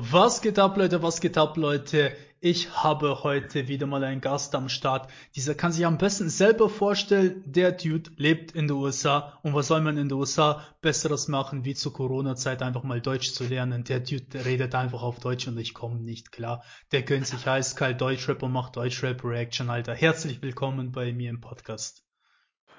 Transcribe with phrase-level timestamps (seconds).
[0.00, 1.02] Was geht ab, Leute?
[1.02, 2.12] Was geht ab, Leute?
[2.38, 5.10] Ich habe heute wieder mal einen Gast am Start.
[5.34, 7.42] Dieser kann sich am besten selber vorstellen.
[7.44, 9.40] Der Dude lebt in den USA.
[9.42, 13.32] Und was soll man in den USA Besseres machen, wie zur Corona-Zeit einfach mal Deutsch
[13.32, 13.82] zu lernen?
[13.82, 16.62] Der Dude redet einfach auf Deutsch und ich komme nicht klar.
[16.92, 19.94] Der gönnt sich eiskalt Deutschrap und macht Deutschrap-Reaction, Alter.
[19.96, 22.04] Herzlich willkommen bei mir im Podcast.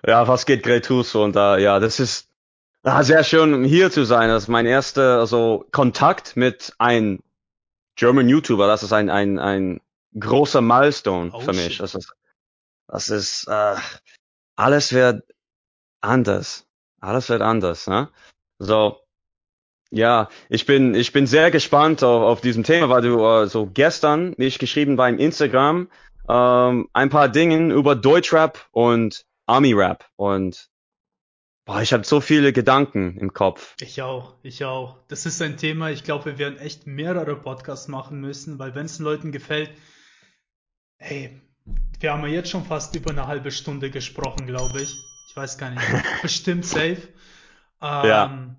[0.08, 1.16] Ja, was geht, Gretus?
[1.16, 2.29] Und uh, ja, das ist
[2.92, 4.30] Ah, sehr schön hier zu sein.
[4.30, 7.20] Das ist mein erster also, Kontakt mit einem
[7.96, 8.66] German YouTuber.
[8.66, 9.80] Das ist ein, ein, ein
[10.20, 11.74] großer Milestone oh, für mich.
[11.74, 11.82] Shit.
[11.82, 12.12] Das ist,
[12.88, 13.76] das ist äh,
[14.56, 15.24] alles wird
[16.02, 16.66] anders.
[17.00, 17.86] Alles wird anders.
[17.86, 18.10] Ne?
[18.58, 18.98] So,
[19.92, 23.70] ja, ich bin ich bin sehr gespannt auf, auf diesem Thema, weil du äh, so
[23.72, 25.92] gestern mich geschrieben beim Instagram
[26.28, 30.72] ähm, ein paar Dinge über Deutschrap und Army Rap und
[31.70, 33.76] Boah, ich habe so viele Gedanken im Kopf.
[33.80, 34.98] Ich auch, ich auch.
[35.08, 38.88] Das ist ein Thema, ich glaube, wir werden echt mehrere Podcasts machen müssen, weil wenn
[38.88, 39.70] es den Leuten gefällt,
[40.98, 41.40] hey,
[42.00, 44.98] wir haben ja jetzt schon fast über eine halbe Stunde gesprochen, glaube ich.
[45.30, 45.86] Ich weiß gar nicht.
[46.24, 47.08] Bestimmt safe.
[47.84, 48.56] Ähm, ja.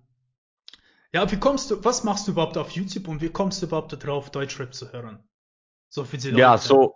[1.12, 3.92] Ja, wie kommst du, was machst du überhaupt auf YouTube und wie kommst du überhaupt
[3.92, 5.18] darauf, Deutschrap zu hören?
[5.88, 6.42] So für die Leute.
[6.42, 6.94] Ja, so,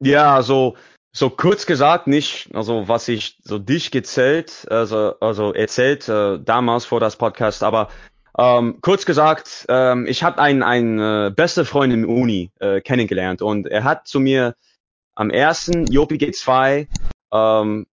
[0.00, 0.76] ja, so,
[1.16, 6.84] so kurz gesagt nicht, also was ich so dich gezählt, also, also erzählt äh, damals
[6.84, 7.88] vor das Podcast, aber
[8.36, 13.42] ähm, kurz gesagt, ähm, ich habe einen, einen äh, beste Freund im Uni äh, kennengelernt
[13.42, 14.56] und er hat zu mir
[15.14, 16.88] am ersten Jopi G2
[17.32, 17.86] ähm,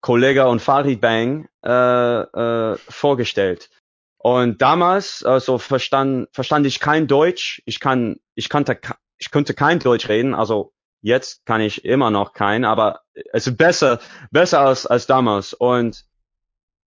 [0.00, 3.70] Kollege und Farid Bang äh, äh, vorgestellt.
[4.18, 7.62] Und damals also verstand, verstand ich kein Deutsch.
[7.66, 8.80] Ich kann, ich kannte,
[9.18, 10.34] ich konnte kein Deutsch reden.
[10.34, 13.00] Also Jetzt kann ich immer noch keinen, aber
[13.32, 15.54] es ist besser, besser als, als damals.
[15.54, 16.04] Und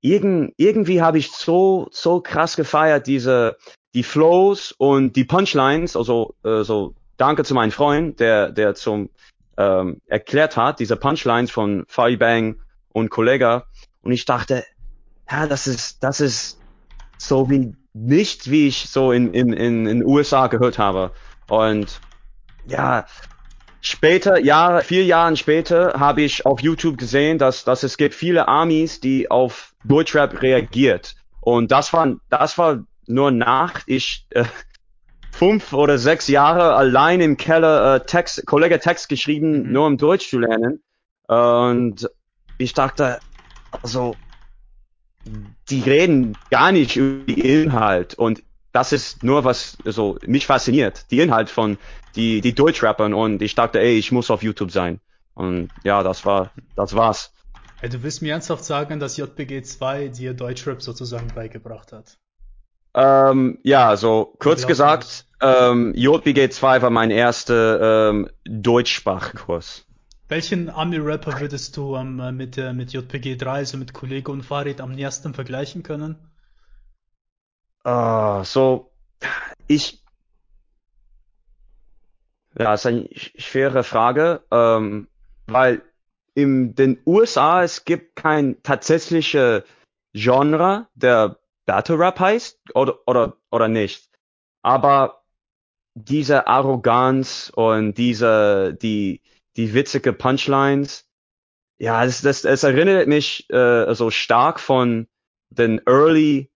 [0.01, 3.57] irgend, irgendwie habe ich so, so krass gefeiert, diese,
[3.95, 9.11] die Flows und die Punchlines, also, äh, so, danke zu meinem Freund, der, der zum,
[9.57, 11.85] ähm, erklärt hat, diese Punchlines von
[12.19, 12.61] Bang
[12.93, 13.67] und Kollega.
[14.03, 14.65] Und ich dachte,
[15.31, 16.59] ja, das ist, das ist
[17.19, 21.13] so wie nicht, wie ich so in, in, in, in USA gehört habe.
[21.49, 22.01] Und
[22.67, 23.07] ja,
[23.83, 28.47] Später, Jahre, vier Jahren später, habe ich auf YouTube gesehen, dass, dass es gibt viele
[28.47, 31.17] Armies, die auf Deutschrap reagiert.
[31.41, 34.45] Und das war, das war nur nach ich äh,
[35.31, 39.73] fünf oder sechs Jahre allein im Keller äh, Text, Kollege Text geschrieben, mhm.
[39.73, 40.83] nur um Deutsch zu lernen.
[41.27, 42.11] Und
[42.59, 43.21] ich dachte,
[43.83, 44.17] also,
[45.71, 48.15] die reden gar nicht über den Inhalt.
[48.15, 48.43] Und
[48.73, 51.79] das ist nur was so mich fasziniert, die Inhalt von
[52.17, 55.01] die die Deutschrappern und ich dachte, ey, ich muss auf YouTube sein.
[55.35, 57.33] Und ja, das war das war's.
[57.81, 62.19] Hey, du willst mir ernsthaft sagen, dass JPG 2 dir Deutschrap sozusagen beigebracht hat?
[62.93, 69.87] Ähm, ja, so kurz gesagt, ähm, JPG 2 war mein erster ähm, Deutschsprachkurs.
[70.29, 74.81] Welchen Ami-Rapper würdest du ähm, mit, äh, mit JPG 3, also mit Kollege und Farid,
[74.81, 76.17] am nächsten vergleichen können?
[77.85, 78.91] Uh, so,
[79.67, 80.03] ich,
[82.59, 85.09] ja, ist eine schwere Frage, ähm,
[85.47, 85.83] weil
[86.35, 89.65] in den USA es gibt kein tatsächliche
[90.13, 94.11] Genre, der Battle Rap heißt oder oder oder nicht.
[94.63, 95.23] Aber
[95.95, 99.21] diese Arroganz und diese die
[99.57, 101.09] die witzige Punchlines,
[101.79, 105.07] ja, das das, das erinnert mich äh, so stark von
[105.51, 106.50] den Early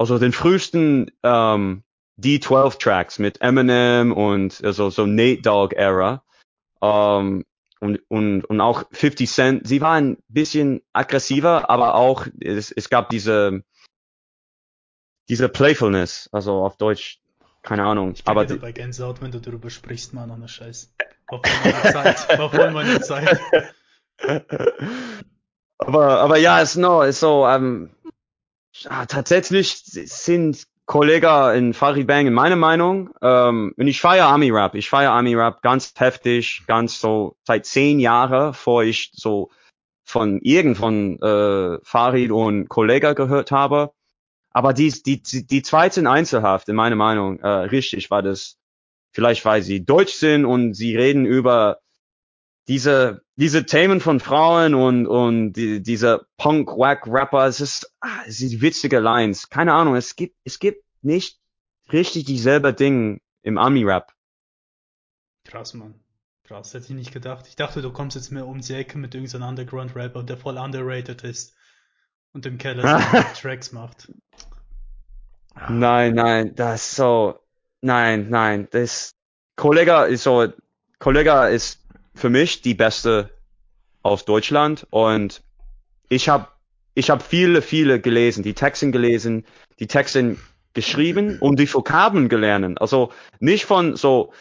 [0.00, 1.82] also den frühesten ähm,
[2.18, 6.24] D12-Tracks mit Eminem und also so Nate Dogg-Ära
[6.80, 7.44] ähm,
[7.80, 9.68] und, und, und auch 50 Cent.
[9.68, 13.62] Sie waren ein bisschen aggressiver, aber auch es, es gab diese
[15.28, 17.20] diese Playfulness, also auf Deutsch,
[17.62, 18.12] keine Ahnung.
[18.12, 20.94] Ich aber bei Gänsehaut, wenn du darüber sprichst, Mann, ohne Scheiß.
[21.28, 22.38] War voll meine Zeit.
[22.38, 23.40] War voll meine Zeit.
[25.78, 27.90] aber, aber ja, es no, ist so, ähm,
[28.72, 34.50] ja, tatsächlich sind Kollegen in Farid Bang in meiner Meinung, ähm, und ich feiere Army
[34.50, 34.74] Rap.
[34.74, 39.50] Ich feiere Army Rap ganz heftig, ganz so seit zehn Jahren, vor ich so
[40.04, 43.92] von irgend von äh, Farid und Kollega gehört habe.
[44.52, 48.56] Aber die, die, die zwei sind einzelhaft, in meiner Meinung, äh, richtig, weil das
[49.12, 51.78] vielleicht weil sie deutsch sind und sie reden über
[52.70, 58.62] diese, diese Themen von Frauen und, und die, diese Punk-Wack-Rapper, es ist, ah, es sind
[58.62, 59.50] witzige Lines.
[59.50, 61.40] Keine Ahnung, es gibt, es gibt nicht
[61.92, 64.12] richtig dieselbe Ding im Army-Rap.
[65.42, 65.96] Krass, Mann.
[66.44, 67.48] Krass, hätte ich nicht gedacht.
[67.48, 71.24] Ich dachte, du kommst jetzt mehr um die Ecke mit irgendeinem Underground-Rapper, der voll underrated
[71.24, 71.56] ist
[72.32, 73.00] und im Keller
[73.34, 74.12] Tracks macht.
[75.68, 77.40] Nein, nein, das ist so,
[77.80, 79.16] nein, nein, das
[79.56, 80.52] Kollega ist so,
[81.00, 81.79] Kollega ist
[82.20, 83.30] für mich die beste
[84.02, 85.42] aus Deutschland und
[86.08, 86.48] ich habe
[86.94, 89.46] ich habe viele, viele gelesen, die Texten gelesen,
[89.78, 90.36] die Texte
[90.74, 92.80] geschrieben und die Vokabeln gelernt.
[92.80, 94.32] Also nicht von so,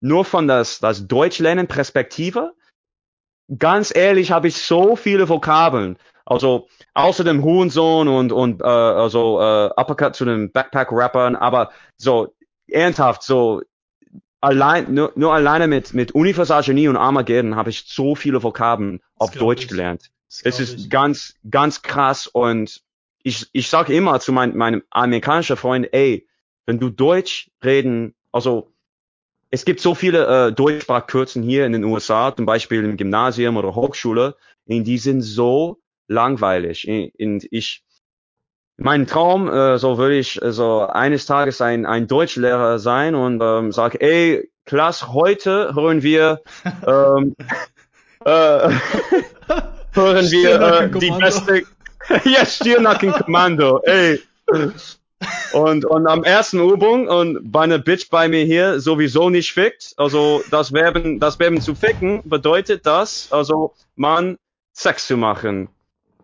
[0.00, 2.52] nur von das, das Deutschlernen Perspektive.
[3.58, 5.98] Ganz ehrlich habe ich so viele Vokabeln.
[6.24, 12.34] Also außer dem Hurensohn und und äh, also äh, Uppercut zu den Backpack-Rappern, aber so
[12.68, 13.62] ernsthaft so
[14.42, 19.30] allein nur, nur alleine mit mit Universagenie und Armageddon habe ich so viele Vokabeln auf
[19.30, 19.68] Deutsch ich.
[19.68, 20.10] gelernt.
[20.42, 20.90] Es ist ich.
[20.90, 22.82] ganz ganz krass und
[23.22, 26.26] ich ich sage immer zu mein, meinem amerikanischen Freund, ey,
[26.66, 28.72] wenn du Deutsch reden, also
[29.50, 33.74] es gibt so viele äh, Deutschsprachkürzen hier in den USA, zum Beispiel im Gymnasium oder
[33.74, 34.36] Hochschule,
[34.66, 36.88] und die sind so langweilig.
[36.88, 37.84] Und ich,
[38.82, 43.40] mein Traum, äh, so würde ich äh, so eines Tages ein, ein Deutschlehrer sein und
[43.42, 46.40] ähm, sage, ey, Klasse, heute hören wir
[46.86, 47.34] ähm,
[48.24, 48.28] äh,
[49.92, 51.62] hören wir äh, die beste
[52.24, 54.20] ja, Stirnackenkommando, ey.
[55.52, 59.94] Und, und am ersten Übung und bei einer Bitch bei mir hier sowieso nicht fickt,
[59.96, 64.36] also das Verben, das Verben zu ficken bedeutet das, also man
[64.72, 65.68] Sex zu machen.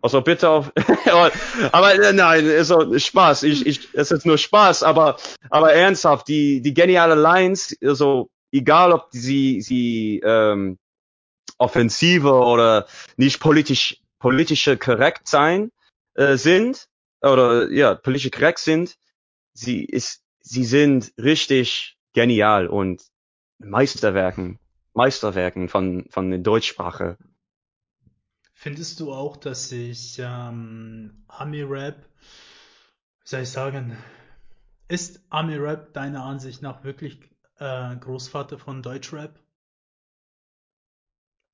[0.00, 0.72] Also bitte auf,
[1.72, 5.16] aber äh, nein, also Spaß, ich, ich, es ist nur Spaß, aber,
[5.50, 10.78] aber ernsthaft, die, die geniale Lines, also egal ob sie, sie, ähm,
[11.58, 12.86] offensive oder
[13.16, 15.72] nicht politisch, politische korrekt sein,
[16.14, 16.88] äh, sind,
[17.20, 18.96] oder, ja, politisch korrekt sind,
[19.52, 23.02] sie ist, sie sind richtig genial und
[23.58, 24.58] Meisterwerken,
[24.94, 27.16] Meisterwerken von, von der Deutschsprache.
[28.60, 33.96] Findest du auch, dass sich ähm, Ami-Rap, wie soll ich sagen,
[34.88, 37.20] ist Ami-Rap deiner Ansicht nach wirklich
[37.60, 39.38] äh, Großvater von Deutschrap?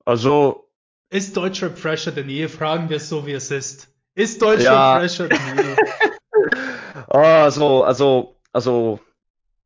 [0.06, 0.70] Also.
[1.10, 2.48] Ist Deutschrap fresher denn je?
[2.48, 3.92] Fragen wir es so, wie es ist.
[4.14, 4.98] Ist Deutschrap ja.
[4.98, 5.76] fresher denn je?
[7.08, 8.98] oh, also, also, also,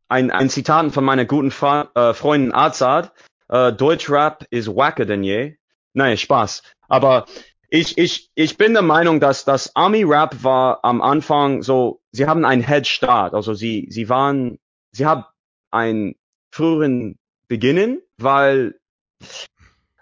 [0.08, 3.12] ein, ein Zitat von meiner guten Fra äh, Freundin Azad.
[3.48, 5.57] Äh, Deutschrap ist wacker denn je.
[5.98, 6.62] Nein, Spaß.
[6.86, 7.26] Aber
[7.70, 12.26] ich, ich, ich bin der Meinung, dass das Army Rap war am Anfang so, sie
[12.26, 14.60] haben einen Head Start, also sie, sie waren,
[14.92, 15.24] sie haben
[15.72, 16.14] einen
[16.52, 17.18] früheren
[17.48, 18.78] Beginnen, weil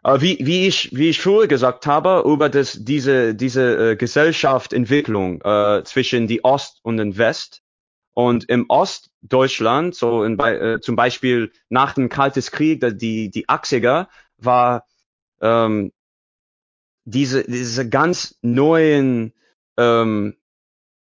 [0.04, 5.40] äh, wie, wie ich wie ich früher gesagt habe über das diese diese äh, Gesellschaftentwicklung
[5.42, 7.62] äh, zwischen die Ost und den West
[8.14, 14.08] und im Ostdeutschland so in, äh, zum Beispiel nach dem Kaltes Krieg die die 80er
[14.38, 14.84] war
[15.40, 15.92] ähm,
[17.04, 19.32] diese, diese ganz neuen
[19.76, 20.36] ähm,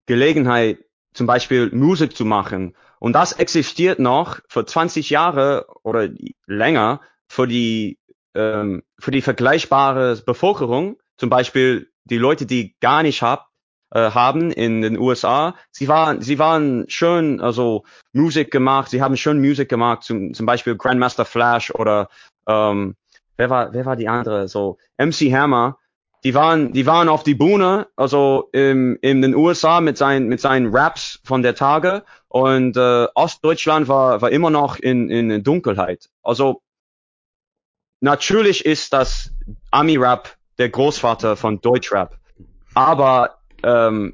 [0.05, 0.79] Gelegenheit,
[1.13, 2.75] zum Beispiel Musik zu machen.
[2.99, 6.09] Und das existiert noch für 20 Jahre oder
[6.45, 7.97] länger für die,
[8.35, 10.97] ähm, für die vergleichbare Bevölkerung.
[11.17, 13.49] Zum Beispiel die Leute, die gar nicht hab,
[13.91, 15.55] äh, haben in den USA.
[15.71, 17.83] Sie waren, sie waren schön, also
[18.13, 18.91] Musik gemacht.
[18.91, 22.09] Sie haben schön Musik gemacht, zum, zum Beispiel Grandmaster Flash oder
[22.47, 22.95] ähm,
[23.39, 24.47] wer war, wer war die andere?
[24.47, 25.77] So, MC Hammer,
[26.25, 30.41] die waren, die waren auf die Bühne, also im, in den USA mit seinen, mit
[30.41, 36.09] seinen Raps von der Tage und äh, Ostdeutschland war, war immer noch in, in Dunkelheit.
[36.21, 36.61] Also
[38.01, 39.31] natürlich ist das
[39.71, 42.17] Ami-Rap der Großvater von Deutschrap,
[42.73, 44.13] aber ähm,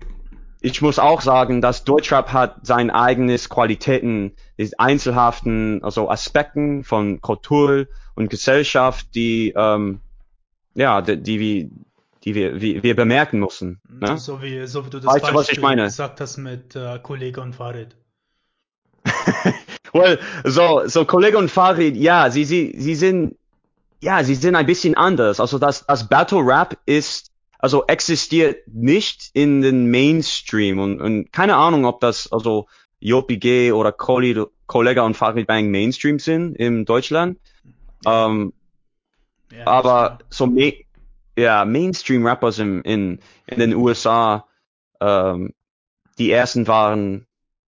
[0.65, 7.21] ich muss auch sagen, dass Deutschrap hat sein eigenes Qualitäten, die einzelhaften, also Aspekten von
[7.21, 9.99] Kultur und Gesellschaft, die ähm,
[10.73, 11.71] ja, die, die,
[12.23, 13.79] die wir, wie, wir bemerken müssen.
[13.87, 14.17] Ne?
[14.17, 15.83] So wie, so wie du das weißt Beispiel was ich meine?
[15.83, 17.95] gesagt hast mit äh, Kollege und Farid.
[19.93, 23.35] well, so, so Kollege und Farid, ja, sie, sie, sie sind,
[24.01, 25.39] ja, sie sind ein bisschen anders.
[25.39, 27.31] Also das, das Battle Rap ist,
[27.65, 32.67] also existiert nicht in den Mainstream und, und keine Ahnung, ob das, also
[32.99, 37.39] JPG oder Kollege und Farid Bang Mainstream sind in Deutschland.
[38.05, 38.27] Ja.
[38.27, 38.53] Ähm,
[39.51, 40.47] ja, aber so
[41.35, 44.45] ja, Mainstream-Rappers in, in, in den USA,
[45.01, 45.55] ähm,
[46.19, 47.25] die ersten waren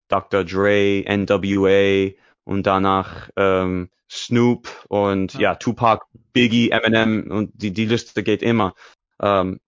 [0.08, 0.44] Dr.
[0.44, 5.40] Dre, NWA und danach ähm, Snoop und ja.
[5.40, 8.74] ja, Tupac, Biggie, Eminem und die, die Liste geht immer.
[9.22, 9.60] Ähm,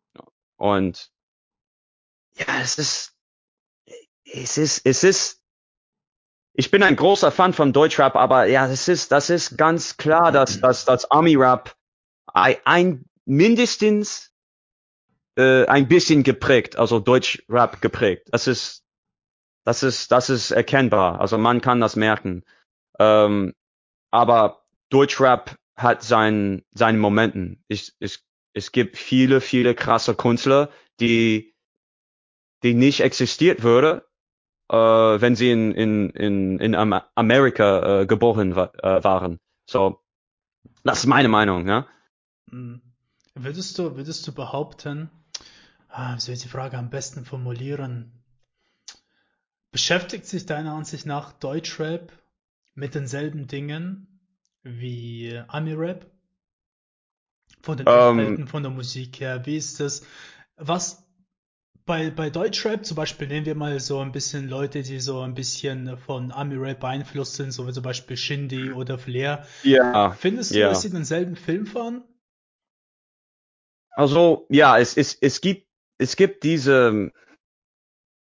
[0.57, 1.12] und
[2.38, 3.15] ja, es ist,
[4.25, 5.41] es ist, es ist,
[6.53, 10.31] ich bin ein großer Fan von Deutschrap, aber ja, es ist, das ist ganz klar,
[10.31, 11.75] dass, dass, dass Army Rap
[12.33, 14.31] ein mindestens
[15.38, 18.29] äh, ein bisschen geprägt, also Deutsch-Rap geprägt.
[18.31, 18.83] Das ist
[19.65, 21.19] Das ist, das ist erkennbar.
[21.21, 22.43] Also man kann das merken.
[23.00, 23.53] Ähm,
[24.12, 27.63] aber Deutschrap hat seinen, seine Momenten.
[27.67, 28.25] Ich, ich,
[28.55, 30.69] es gibt viele, viele krasse Künstler,
[31.00, 31.53] die,
[32.63, 34.07] die nicht existiert würde,
[34.69, 39.39] äh, wenn sie in, in, in, in Amerika äh, geboren äh, waren.
[39.69, 40.01] So,
[40.83, 41.85] das ist meine Meinung, ja.
[42.50, 42.81] Hm.
[43.35, 45.09] Würdest du, würdest du behaupten,
[45.89, 48.24] ah, wie soll ich die Frage am besten formulieren?
[49.71, 52.13] Beschäftigt sich deiner Ansicht nach Deutschrap
[52.75, 54.21] mit denselben Dingen
[54.63, 56.14] wie Ami-Rap?
[57.65, 60.05] Von den Inhalten, von der Musik her, wie ist das?
[60.55, 61.03] Was
[61.86, 65.34] bei, bei Deutschrap zum Beispiel nehmen wir mal so ein bisschen Leute, die so ein
[65.34, 69.48] bisschen von Ami-Rap beeinflusst sind, so wie zum Beispiel Shindy oder Flair.
[69.63, 70.12] Ja.
[70.12, 70.69] Findest du, ja.
[70.69, 72.03] dass sie denselben Film fahren?
[73.91, 75.67] Also, ja, es, es, es gibt,
[75.98, 77.12] es gibt diese,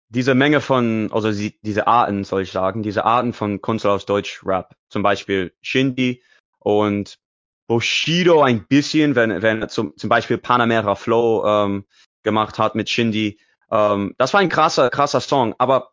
[0.10, 4.06] diese Menge von, also die, diese Arten, soll ich sagen, diese Arten von Kunst aus
[4.06, 4.76] Deutschrap.
[4.90, 6.24] Zum Beispiel Shindy
[6.60, 7.20] und
[7.68, 11.86] Bushido ein bisschen, wenn, wenn zum, zum Beispiel Panamera Flow ähm,
[12.24, 13.40] gemacht hat mit Shindy.
[13.72, 15.92] Ähm, das war ein krasser, krasser Song, aber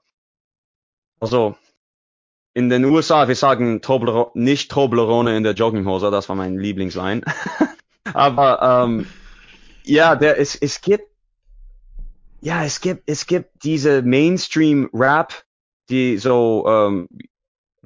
[1.20, 1.56] also
[2.52, 7.22] in den USA, wir sagen Tobler nicht Toblerone in der Jogginghose, das war mein Lieblingsline.
[8.12, 9.06] aber ähm,
[9.84, 11.10] ja, der, es, es gibt
[12.40, 15.44] ja, es gibt, es gibt diese Mainstream-Rap,
[15.90, 17.08] die so, ähm,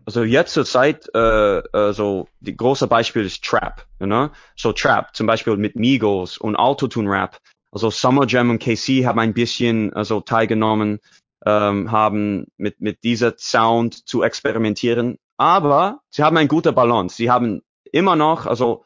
[0.06, 4.30] also jetzt zur Zeit, äh, äh, so, die große Beispiel ist Trap, you know?
[4.56, 7.38] So Trap, zum Beispiel mit Migos und Autotune-Rap.
[7.72, 11.00] Also Summer Jam und KC haben ein bisschen also teilgenommen,
[11.44, 15.18] ähm, haben mit, mit dieser Sound zu experimentieren.
[15.36, 17.16] Aber sie haben eine gute Balance.
[17.16, 18.84] Sie haben immer noch, also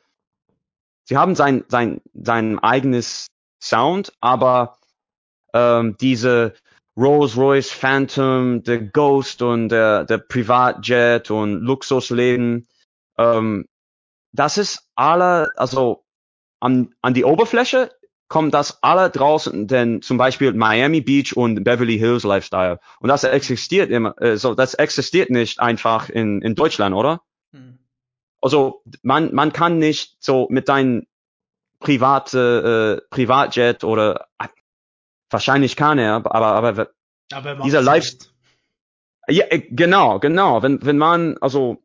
[1.04, 3.26] sie haben sein, sein, sein eigenes
[3.60, 4.78] Sound, aber
[5.52, 6.54] ähm, diese
[6.99, 12.67] Rolls Royce Phantom, der Ghost und der, der Privatjet und Luxusleben,
[13.17, 13.67] ähm,
[14.33, 16.05] das ist alle, also
[16.61, 17.90] an, an die Oberfläche
[18.28, 22.78] kommt das alle draußen, denn zum Beispiel Miami Beach und Beverly Hills Lifestyle.
[23.00, 27.23] Und das existiert immer, äh, so, das existiert nicht einfach in, in Deutschland, oder?
[27.52, 27.78] Hm.
[28.43, 31.07] Also man, man kann nicht so mit deinem
[31.81, 34.26] private äh, Privatjet oder
[35.30, 36.88] wahrscheinlich kann er, aber aber,
[37.32, 38.32] aber dieser Lifestyle.
[39.28, 40.62] Ja, äh, genau, genau.
[40.62, 41.82] Wenn wenn man also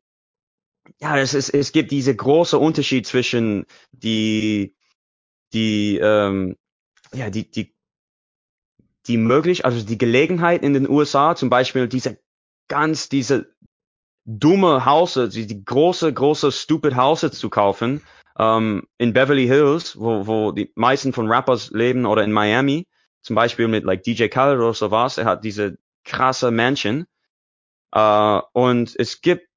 [0.99, 4.75] ja, es ist es gibt diese große Unterschied zwischen die
[5.53, 6.57] die, ähm,
[7.13, 7.73] ja, die, die,
[9.07, 12.17] die möglich, also die Gelegenheit in den USA, zum Beispiel diese
[12.67, 13.53] ganz, diese
[14.25, 18.01] dumme Hause, die, die große, große, stupid Hause zu kaufen,
[18.39, 22.87] ähm, in Beverly Hills, wo, wo die meisten von Rappers leben oder in Miami,
[23.23, 27.07] zum Beispiel mit like DJ Khaled oder sowas, er hat diese krasse Mansion,
[27.93, 29.47] äh, und es gibt,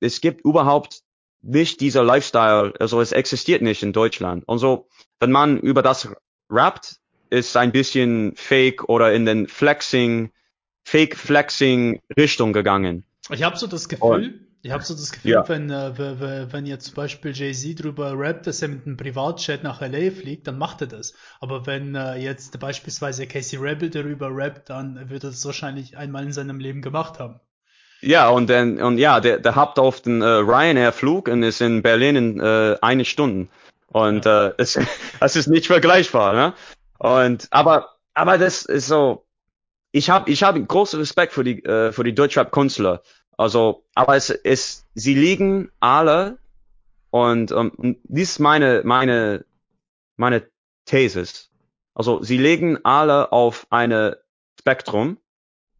[0.00, 1.02] es gibt überhaupt
[1.42, 4.44] nicht dieser Lifestyle, also es existiert nicht in Deutschland.
[4.46, 4.88] Und so,
[5.20, 6.08] wenn man über das
[6.48, 10.30] rappt, ist ein bisschen fake oder in den Flexing,
[10.84, 13.04] Fake Flexing Richtung gegangen.
[13.30, 15.46] Ich habe so das Gefühl, ich habe so das Gefühl, ja.
[15.46, 19.82] wenn, äh, wenn jetzt zum Beispiel Jay-Z drüber rappt, dass er mit einem Privatjet nach
[19.82, 21.12] LA fliegt, dann macht er das.
[21.38, 26.24] Aber wenn äh, jetzt beispielsweise Casey Rebel darüber rappt, dann wird er das wahrscheinlich einmal
[26.24, 27.40] in seinem Leben gemacht haben.
[28.00, 31.82] Ja, und dann, und ja, der, der habt auf den äh, Ryanair-Flug und ist in
[31.82, 33.48] Berlin in äh, eine Stunde.
[33.88, 34.46] Und ja.
[34.46, 34.80] äh, es,
[35.20, 36.54] das ist nicht vergleichbar, ne?
[36.96, 39.26] Und aber, aber das ist so.
[39.92, 43.02] Ich habe ich hab großen Respekt für die äh, für die Deutschrap-Künstler.
[43.36, 46.38] Also, aber es ist, sie liegen alle
[47.10, 47.72] und um,
[48.04, 49.44] dies ist meine meine
[50.16, 50.48] meine
[50.84, 51.50] Thesis.
[51.94, 54.18] Also, sie liegen alle auf eine
[54.58, 55.18] Spektrum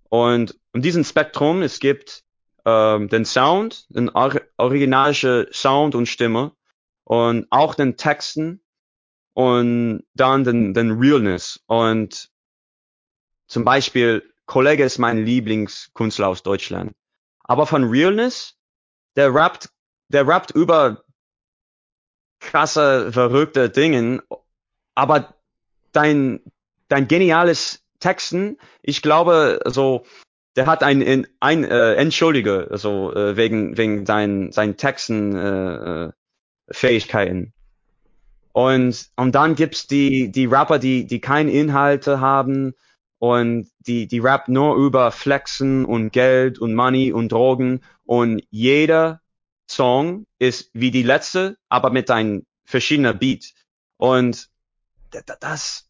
[0.08, 2.24] und in diesem Spektrum, es gibt
[2.64, 6.52] ähm, den Sound, den or originalischen Sound und Stimme
[7.04, 8.60] und auch den Texten
[9.34, 11.60] und dann den, den Realness.
[11.66, 12.30] Und
[13.46, 16.92] zum Beispiel, Kollege ist mein Lieblingskünstler aus Deutschland.
[17.44, 18.56] Aber von Realness,
[19.16, 19.70] der rappt,
[20.08, 21.04] der rappt über
[22.40, 24.20] krasse, verrückte Dingen,
[24.94, 25.34] aber
[25.92, 26.40] dein,
[26.88, 30.04] dein geniales Texten, ich glaube, so,
[30.56, 36.12] der hat ein, ein äh, entschuldige, also äh, wegen wegen seinen seinen Texten äh, äh,
[36.70, 37.52] Fähigkeiten.
[38.52, 42.74] Und und dann gibt's die die Rapper, die die keine Inhalte haben
[43.18, 49.20] und die die rap nur über Flexen und Geld und Money und Drogen und jeder
[49.68, 53.54] Song ist wie die letzte, aber mit einem verschiedener Beat.
[53.96, 54.48] Und
[55.40, 55.88] das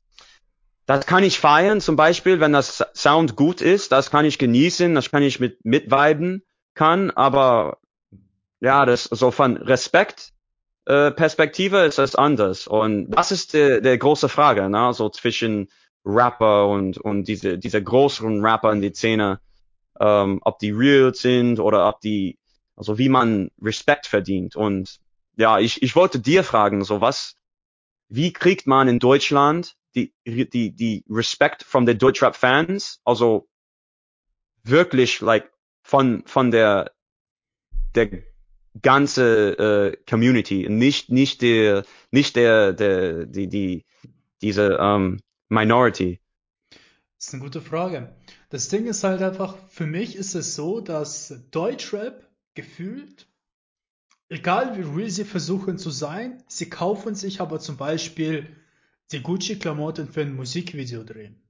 [0.87, 4.95] das kann ich feiern, zum Beispiel, wenn das Sound gut ist, das kann ich genießen,
[4.95, 7.78] das kann ich mit mitviben kann, aber
[8.61, 10.33] ja, das so von Respekt
[10.87, 14.93] äh, Perspektive ist das anders und das ist die, die große Frage, ne?
[14.93, 15.69] so zwischen
[16.04, 19.40] Rapper und und diese diese größeren Rapper in die Szene,
[20.00, 22.38] ähm, ob die real sind oder ob die
[22.76, 24.56] also wie man Respekt verdient.
[24.56, 24.99] Und
[25.37, 27.37] ja, ich ich wollte dir fragen, so was,
[28.08, 33.49] wie kriegt man in Deutschland die, die, die Respekt von den Deutschrap Fans, also
[34.64, 35.50] wirklich like
[35.82, 36.92] von, von der,
[37.94, 38.23] der
[38.82, 43.84] ganze äh, Community, nicht, nicht der, nicht der, der, die, die,
[44.42, 45.20] diese ähm,
[45.54, 46.20] Minority.
[47.16, 48.14] Das ist eine gute Frage.
[48.50, 53.26] Das Ding ist halt einfach, für mich ist es so, dass Deutschrap gefühlt,
[54.28, 58.54] egal wie real sie versuchen zu sein, sie kaufen sich aber zum Beispiel
[59.12, 61.40] die Gucci-Klamotten für ein Musikvideo drehen.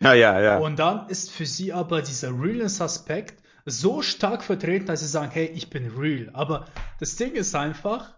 [0.00, 0.58] Ja, ja, ja.
[0.58, 5.46] Und dann ist für sie aber dieser Realness-Aspekt so stark vertreten, dass sie sagen, hey,
[5.46, 6.30] ich bin real.
[6.32, 6.66] Aber
[7.00, 8.14] das Ding ist einfach,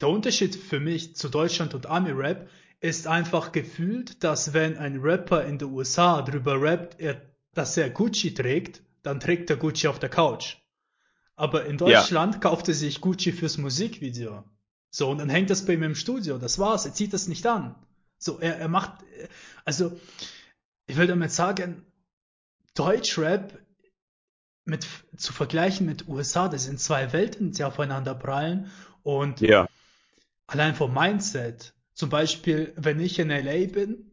[0.00, 2.48] der Unterschied für mich zu Deutschland und Ami-Rap
[2.80, 7.20] ist einfach gefühlt, dass wenn ein Rapper in den USA drüber rappt, er,
[7.54, 10.56] dass er Gucci trägt, dann trägt er Gucci auf der Couch.
[11.34, 12.40] Aber in Deutschland ja.
[12.40, 14.44] kauft er sich Gucci fürs Musikvideo.
[14.90, 16.38] So, und dann hängt das bei ihm im Studio.
[16.38, 16.86] Das war's.
[16.86, 17.74] Er zieht das nicht an.
[18.18, 19.04] So, er, er macht,
[19.64, 19.98] also,
[20.86, 21.84] ich will damit sagen,
[22.74, 23.58] Deutschrap
[24.64, 28.70] mit, zu vergleichen mit USA, das sind zwei Welten, die aufeinander prallen.
[29.02, 29.68] Und ja.
[30.46, 34.12] allein vom Mindset, zum Beispiel, wenn ich in LA bin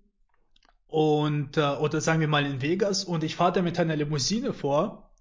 [0.88, 4.54] und, äh, oder sagen wir mal in Vegas und ich fahre da mit einer Limousine
[4.54, 5.12] vor,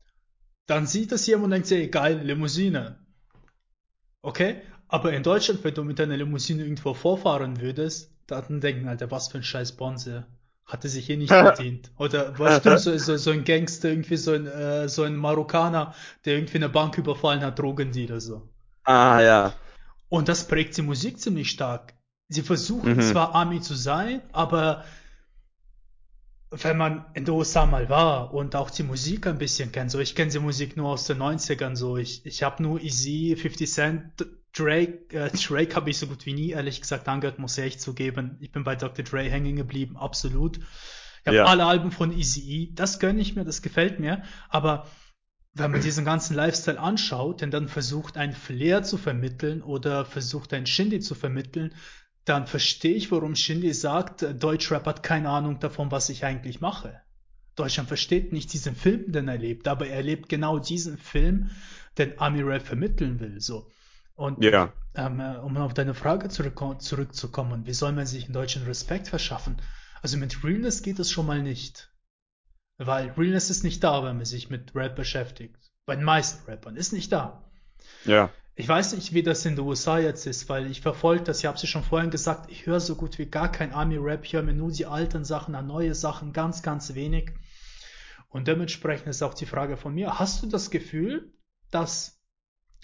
[0.64, 2.98] dann sieht das jemand und denkt sich, geil, Limousine.
[4.22, 4.62] Okay?
[4.88, 9.28] Aber in Deutschland, wenn du mit deiner Limousine irgendwo vorfahren würdest, dann denken, Alter, was
[9.28, 10.26] für ein scheiß Bonze.
[10.64, 11.92] Hatte sich hier nicht verdient.
[11.98, 15.94] Oder was stimmt, so, so, so ein Gangster, irgendwie so ein, äh, so ein Marokkaner,
[16.24, 18.48] der irgendwie eine Bank überfallen hat, Drogendealer so.
[18.84, 19.52] Ah, ja.
[20.08, 21.92] Und das prägt die Musik ziemlich stark.
[22.28, 23.02] Sie versuchen mhm.
[23.02, 24.84] zwar Army zu sein, aber
[26.50, 29.98] wenn man in den USA mal war und auch die Musik ein bisschen kennt, so
[29.98, 33.70] ich kenne die Musik nur aus den 90ern, so ich, ich habe nur Easy, 50
[33.70, 37.64] Cent, Drake, äh, Drake habe ich so gut wie nie, ehrlich gesagt, angehört, muss ich
[37.64, 38.36] echt zugeben.
[38.40, 39.04] Ich bin bei Dr.
[39.04, 40.58] Dre hängen geblieben, absolut.
[40.58, 41.44] Ich habe ja.
[41.44, 44.86] alle Alben von Easy das gönne ich mir, das gefällt mir, aber
[45.54, 50.52] wenn man diesen ganzen Lifestyle anschaut und dann versucht, ein Flair zu vermitteln oder versucht,
[50.52, 51.72] ein Shindy zu vermitteln,
[52.24, 56.60] dann verstehe ich, warum Shindy sagt, äh, Deutschrap hat keine Ahnung davon, was ich eigentlich
[56.60, 57.00] mache.
[57.56, 61.50] Deutschland versteht nicht diesen Film, den er lebt, aber er lebt genau diesen Film,
[61.98, 63.40] den Ami Rap vermitteln will.
[63.40, 63.70] So.
[64.16, 64.72] Und ja.
[64.94, 69.08] ähm, äh, um auf deine Frage zurück, zurückzukommen, wie soll man sich in Deutschland Respekt
[69.08, 69.60] verschaffen?
[70.02, 71.90] Also mit Realness geht es schon mal nicht.
[72.78, 75.72] Weil Realness ist nicht da, wenn man sich mit Rap beschäftigt.
[75.86, 77.44] Bei den meisten Rappern ist nicht da.
[78.04, 78.30] Ja.
[78.56, 81.46] Ich weiß nicht, wie das in den USA jetzt ist, weil ich verfolge das, ich
[81.46, 84.34] habe es ja schon vorhin gesagt, ich höre so gut wie gar kein Army-Rap, ich
[84.34, 87.32] höre mir nur die alten Sachen an, neue Sachen, ganz, ganz wenig.
[88.28, 91.32] Und dementsprechend ist auch die Frage von mir, hast du das Gefühl,
[91.72, 92.20] dass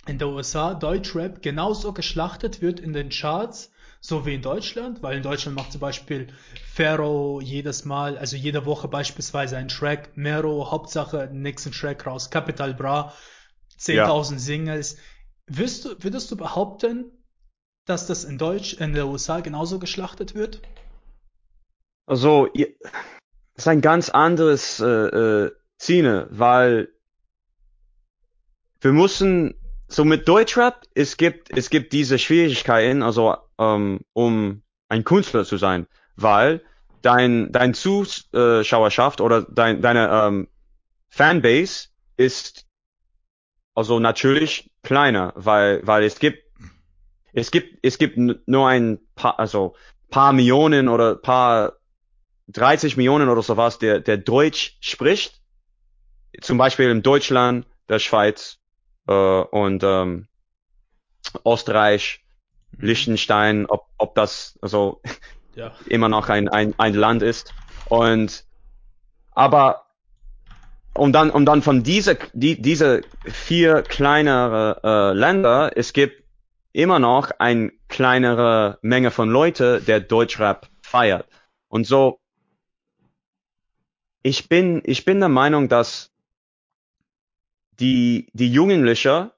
[0.06, 5.18] in den USA Deutschrap genauso geschlachtet wird in den Charts, so wie in Deutschland, weil
[5.18, 6.28] in Deutschland macht zum Beispiel
[6.72, 12.74] Pharaoh jedes Mal, also jede Woche beispielsweise einen Track, Mero, Hauptsache nächsten Track raus, Capital
[12.74, 13.14] Bra,
[13.78, 14.38] 10.000 ja.
[14.38, 14.96] Singles.
[15.52, 17.10] Würdest du, würdest du behaupten,
[17.84, 20.62] dass das in Deutsch, in den USA genauso geschlachtet wird?
[22.06, 22.68] Also, das
[23.56, 26.92] ist ein ganz anderes äh, äh, Szene, weil
[28.80, 29.54] wir müssen
[29.88, 35.56] so mit Deutschrap, es gibt, es gibt diese Schwierigkeiten, also ähm, um ein Künstler zu
[35.56, 36.62] sein, weil
[37.02, 40.48] dein, dein Zuschauerschaft oder dein, deine ähm,
[41.08, 42.69] Fanbase ist
[43.80, 46.44] also natürlich kleiner, weil, weil es gibt,
[47.32, 49.74] es gibt, es gibt nur ein paar, also
[50.10, 51.78] paar Millionen oder paar
[52.48, 55.40] 30 Millionen oder sowas, der, der Deutsch spricht.
[56.42, 58.58] Zum Beispiel in Deutschland, der Schweiz,
[59.08, 60.28] äh, und ähm,
[61.46, 62.22] Österreich,
[62.72, 62.86] mhm.
[62.86, 65.00] Liechtenstein, ob, ob das also
[65.54, 65.72] ja.
[65.86, 67.54] immer noch ein, ein, ein Land ist.
[67.86, 68.44] Und
[69.30, 69.86] aber
[70.94, 76.24] und dann und dann von diese die, diese vier kleinere äh, Länder, es gibt
[76.72, 81.26] immer noch eine kleinere Menge von Leute, der Deutschrap feiert.
[81.68, 82.20] Und so
[84.22, 86.10] ich bin ich bin der Meinung, dass
[87.80, 89.32] die, die Jugendliche,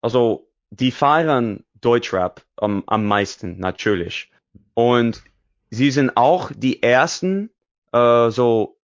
[0.00, 4.30] also die feiern Deutschrap am, am meisten, natürlich.
[4.74, 5.22] Und
[5.70, 7.50] sie sind auch die ersten,
[7.92, 8.77] äh, so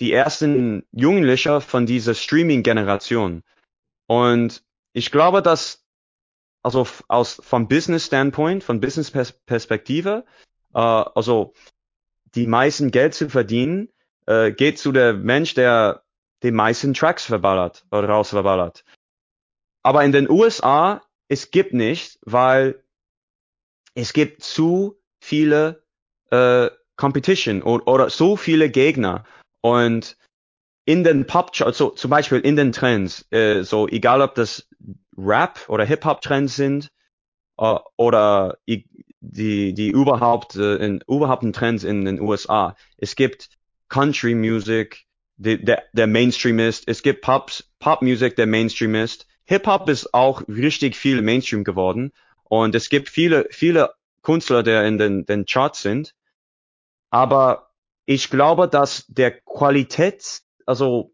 [0.00, 3.42] die ersten Jugendliche von dieser Streaming-Generation.
[4.06, 5.84] Und ich glaube, dass
[6.62, 10.24] also aus vom Business Standpoint, von Business Perspektive,
[10.74, 11.54] äh, also
[12.34, 13.88] die meisten Geld zu verdienen,
[14.26, 16.02] äh, geht zu der Mensch, der
[16.42, 18.84] die meisten Tracks verballert oder rausverballert.
[19.82, 22.82] Aber in den USA, es gibt nicht, weil
[23.94, 25.82] es gibt zu viele
[26.30, 29.24] äh, Competition oder, oder so viele Gegner.
[29.60, 30.16] Und
[30.84, 34.68] in den Pop, also zum Beispiel in den Trends, äh, so egal ob das
[35.16, 36.90] Rap oder Hip-Hop-Trends sind
[37.58, 42.74] äh, oder die, die überhaupt, äh, in, überhaupt Trends in den USA.
[42.96, 43.50] Es gibt
[43.88, 45.04] Country Music,
[45.36, 46.88] der, der Mainstream ist.
[46.88, 49.26] Es gibt Pops, Pop Music, der Mainstream ist.
[49.44, 52.12] Hip-Hop ist auch richtig viel Mainstream geworden.
[52.44, 56.14] Und es gibt viele, viele Künstler, der in den, den Charts sind.
[57.10, 57.69] Aber
[58.10, 61.12] ich glaube, dass der Qualität, also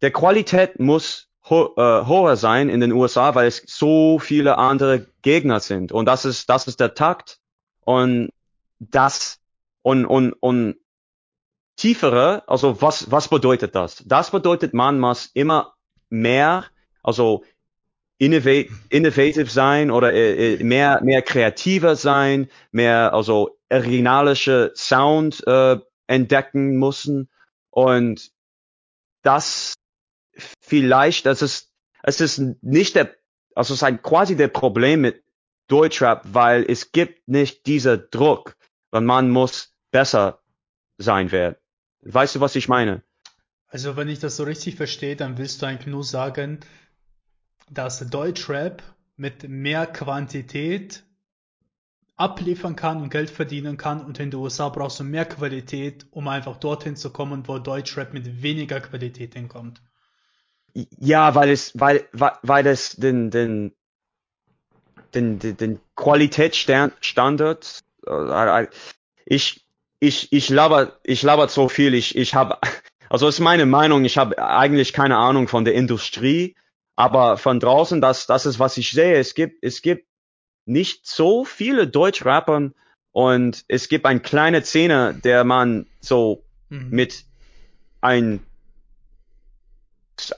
[0.00, 5.06] der Qualität muss ho äh, hoher sein in den USA, weil es so viele andere
[5.20, 5.92] Gegner sind.
[5.92, 7.40] Und das ist, das ist der Takt.
[7.82, 8.30] Und
[8.78, 9.38] das,
[9.82, 10.76] und, und, und
[11.76, 14.02] tiefere, also was, was bedeutet das?
[14.06, 15.74] Das bedeutet, man muss immer
[16.08, 16.64] mehr,
[17.02, 17.44] also
[18.16, 25.76] innovate, innovative sein oder äh, äh, mehr, mehr kreativer sein, mehr, also originalische Sound äh,
[26.08, 27.28] entdecken müssen.
[27.70, 28.32] Und
[29.22, 29.74] das
[30.60, 33.14] vielleicht, das ist, es ist nicht der,
[33.54, 35.22] also es ist ein, quasi der Problem mit
[35.68, 38.56] Deutschrap, weil es gibt nicht dieser Druck,
[38.90, 40.42] weil man muss besser
[40.96, 41.56] sein werden.
[42.02, 43.02] Weißt du, was ich meine?
[43.68, 46.60] Also, wenn ich das so richtig verstehe, dann willst du eigentlich nur sagen,
[47.70, 48.82] dass Deutschrap
[49.16, 51.04] mit mehr Quantität
[52.18, 56.28] abliefern kann und Geld verdienen kann und in den USA brauchst du mehr Qualität, um
[56.28, 59.80] einfach dorthin zu kommen, wo Deutschrap mit weniger Qualität hinkommt.
[60.74, 63.72] Ja, weil es, weil, weil, weil es den, den,
[65.14, 68.66] den, den, den Qualitätsstandard, äh,
[69.24, 69.64] ich,
[70.00, 72.58] ich, ich laber, ich laber so viel, ich, ich habe,
[73.08, 76.56] also ist meine Meinung, ich habe eigentlich keine Ahnung von der Industrie,
[76.96, 79.18] aber von draußen, das, das ist, was ich sehe.
[79.18, 80.07] Es gibt, es gibt
[80.68, 82.74] nicht so viele Deutschrappern
[83.12, 86.90] und es gibt eine kleine Szene, der man so mhm.
[86.90, 87.24] mit
[88.00, 88.40] ein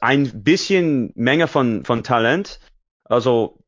[0.00, 2.60] ein bisschen Menge von von Talent,
[3.04, 3.58] also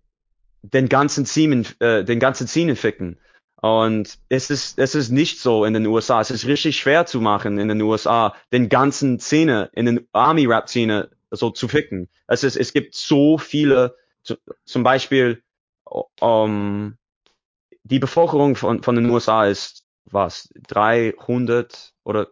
[0.62, 3.18] den ganzen Szenen, äh, den ganzen Szenen ficken.
[3.62, 6.20] Und es ist, es ist nicht so in den USA.
[6.20, 11.11] Es ist richtig schwer zu machen in den USA, den ganzen Szene, in den Army-Rap-Szene
[11.31, 12.09] so zu ficken.
[12.27, 13.96] Es ist, es gibt so viele,
[14.64, 15.42] zum Beispiel,
[16.20, 16.96] um,
[17.85, 22.28] die Bevölkerung von, von den USA ist, was, 300 oder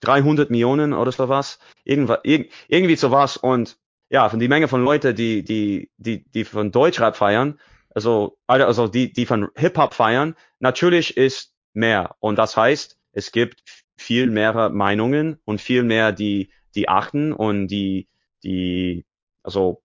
[0.00, 1.58] 300 Millionen oder so was.
[1.84, 3.36] Irgendwas, irgendwie sowas.
[3.36, 7.58] Und ja, von die Menge von Leute, die, die, die, die von Deutschrap feiern,
[7.94, 12.14] also, also die, die von Hip-Hop feiern, natürlich ist mehr.
[12.20, 13.62] Und das heißt, es gibt
[13.96, 18.08] viel mehr Meinungen und viel mehr, die, die achten und die,
[18.44, 19.06] die,
[19.42, 19.82] also,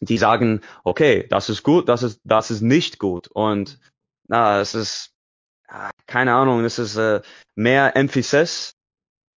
[0.00, 3.28] die sagen, okay, das ist gut, das ist, das ist nicht gut.
[3.28, 3.78] Und,
[4.28, 5.14] na, es ist,
[6.06, 7.20] keine Ahnung, es ist äh,
[7.54, 8.76] mehr Emphasis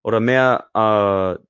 [0.04, 1.44] oder mehr äh,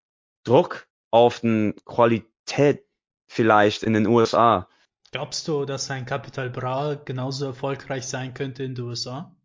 [0.43, 2.85] Druck auf den Qualität
[3.27, 4.67] vielleicht in den USA.
[5.11, 9.35] Glaubst du, dass ein Capital Bra genauso erfolgreich sein könnte in den USA?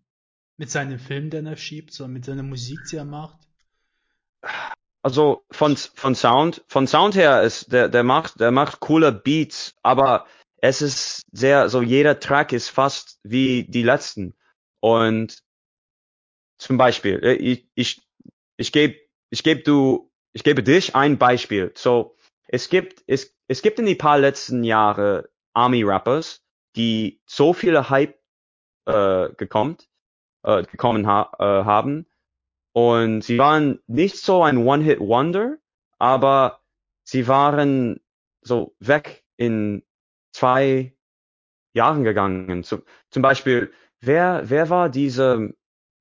[0.57, 3.39] Mit seinen Filmen, den er schiebt, so mit seiner Musik, die er macht?
[5.07, 9.77] Also von, von Sound, von Sound her ist, der, der macht, der macht coole Beats,
[9.85, 14.35] aber es ist sehr, so jeder Track ist fast wie die letzten.
[14.81, 15.45] Und
[16.59, 18.03] zum Beispiel, äh, ich, ich,
[18.57, 18.97] ich gebe,
[19.31, 21.71] ich gebe du, ich gebe dich ein Beispiel.
[21.77, 22.17] So,
[22.49, 26.43] es gibt, es, es gibt in die paar letzten Jahre Army-Rappers,
[26.75, 28.19] die so viele Hype
[28.87, 29.77] äh, gekommen,
[30.43, 32.09] äh, gekommen ha äh, haben.
[32.77, 35.57] Und sie waren nicht so ein One-Hit-Wonder,
[35.99, 36.61] aber
[37.05, 38.01] sie waren
[38.43, 39.83] so weg in
[40.35, 40.95] zwei
[41.73, 42.65] Jahren gegangen.
[42.65, 45.55] Zum, zum Beispiel, wer, wer war diese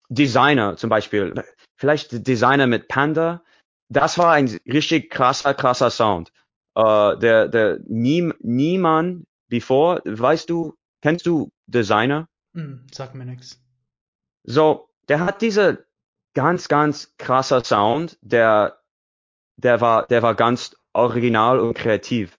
[0.10, 1.34] Designer zum Beispiel?
[1.78, 3.42] Vielleicht Designer mit Panda.
[3.88, 6.34] Das war ein richtig krasser, krasser Sound.
[6.78, 12.28] Uh, der, der nie, niemand bevor, weißt du, kennst du Designer?
[12.52, 13.64] Mm, sag mir nix.
[14.44, 15.85] So, der hat diese
[16.36, 18.78] ganz, ganz krasser Sound, der,
[19.58, 22.38] der war, der war ganz original und kreativ.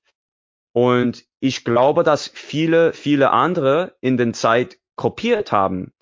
[0.72, 5.92] Und ich glaube, dass viele, viele andere in den Zeit kopiert haben.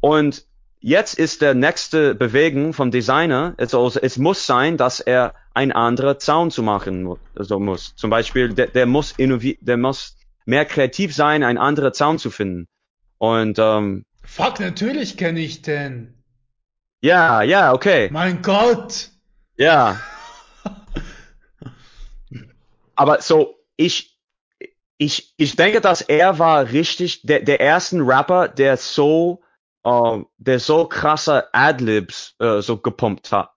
[0.00, 0.46] Und
[0.80, 6.18] jetzt ist der nächste Bewegung vom Designer, also es muss sein, dass er ein anderer
[6.18, 7.94] Sound zu machen mu also muss.
[7.96, 12.30] Zum Beispiel, der, der muss innovieren, der muss mehr kreativ sein, ein anderer Sound zu
[12.30, 12.68] finden.
[13.18, 16.21] Und ähm, Fuck, natürlich kenne ich den.
[17.02, 18.08] Ja, ja, okay.
[18.12, 19.10] Mein Gott.
[19.56, 20.00] Ja.
[22.94, 24.16] Aber so, ich,
[24.98, 29.42] ich, ich denke, dass er war richtig der, der ersten Rapper, der so,
[29.82, 33.50] äh, der so krasse Adlibs äh, so gepumpt hat.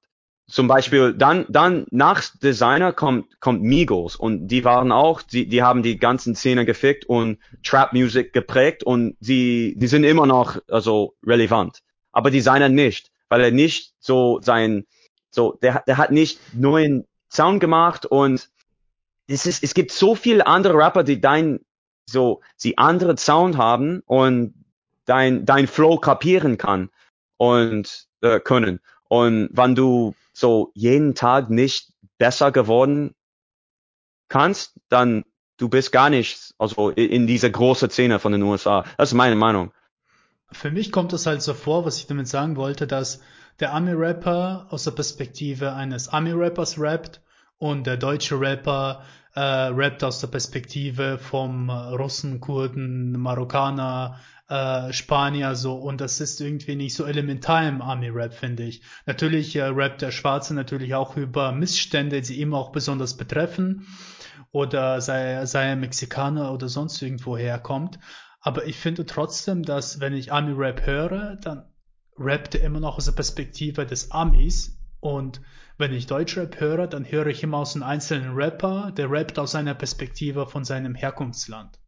[0.47, 5.61] Zum Beispiel dann, dann nach Designer kommt, kommt Migos und die waren auch, die, die
[5.61, 10.57] haben die ganzen Szene gefickt und Trap Music geprägt und die, die sind immer noch
[10.67, 11.81] also relevant.
[12.11, 14.85] Aber Designer nicht, weil er nicht so sein,
[15.31, 18.49] so, der, der hat nicht neuen Sound gemacht und
[19.27, 21.59] es ist, es gibt so viele andere Rapper, die dein,
[22.07, 24.53] so, sie andere Sound haben und
[25.05, 26.89] dein, dein Flow kapieren kann
[27.37, 28.79] und äh, können.
[29.07, 33.13] Und wenn du so jeden Tag nicht besser geworden
[34.29, 35.23] kannst, dann
[35.57, 38.85] du bist gar nicht also in dieser großen Szene von den USA.
[38.97, 39.71] Das ist meine Meinung.
[40.51, 43.21] Für mich kommt es halt so vor, was ich damit sagen wollte, dass
[43.59, 47.21] der Ami-Rapper aus der Perspektive eines Ami-Rappers rappt
[47.57, 49.03] und der deutsche Rapper
[49.33, 56.39] äh, rappt aus der Perspektive vom Russen, Kurden, Marokkaner, äh, Spanier so und das ist
[56.41, 58.81] irgendwie nicht so elementar im Army-Rap, finde ich.
[59.05, 63.87] Natürlich äh, rappt der Schwarze natürlich auch über Missstände, die ihn auch besonders betreffen
[64.51, 67.99] oder sei, sei er Mexikaner oder sonst irgendwo herkommt.
[68.45, 71.67] Aber ich finde trotzdem, dass wenn ich Army-Rap höre, dann
[72.15, 75.41] rappt er immer noch aus der Perspektive des Amis und
[75.79, 79.53] wenn ich Deutschrap höre, dann höre ich immer aus einem einzelnen Rapper, der rappt aus
[79.53, 81.79] seiner Perspektive von seinem Herkunftsland.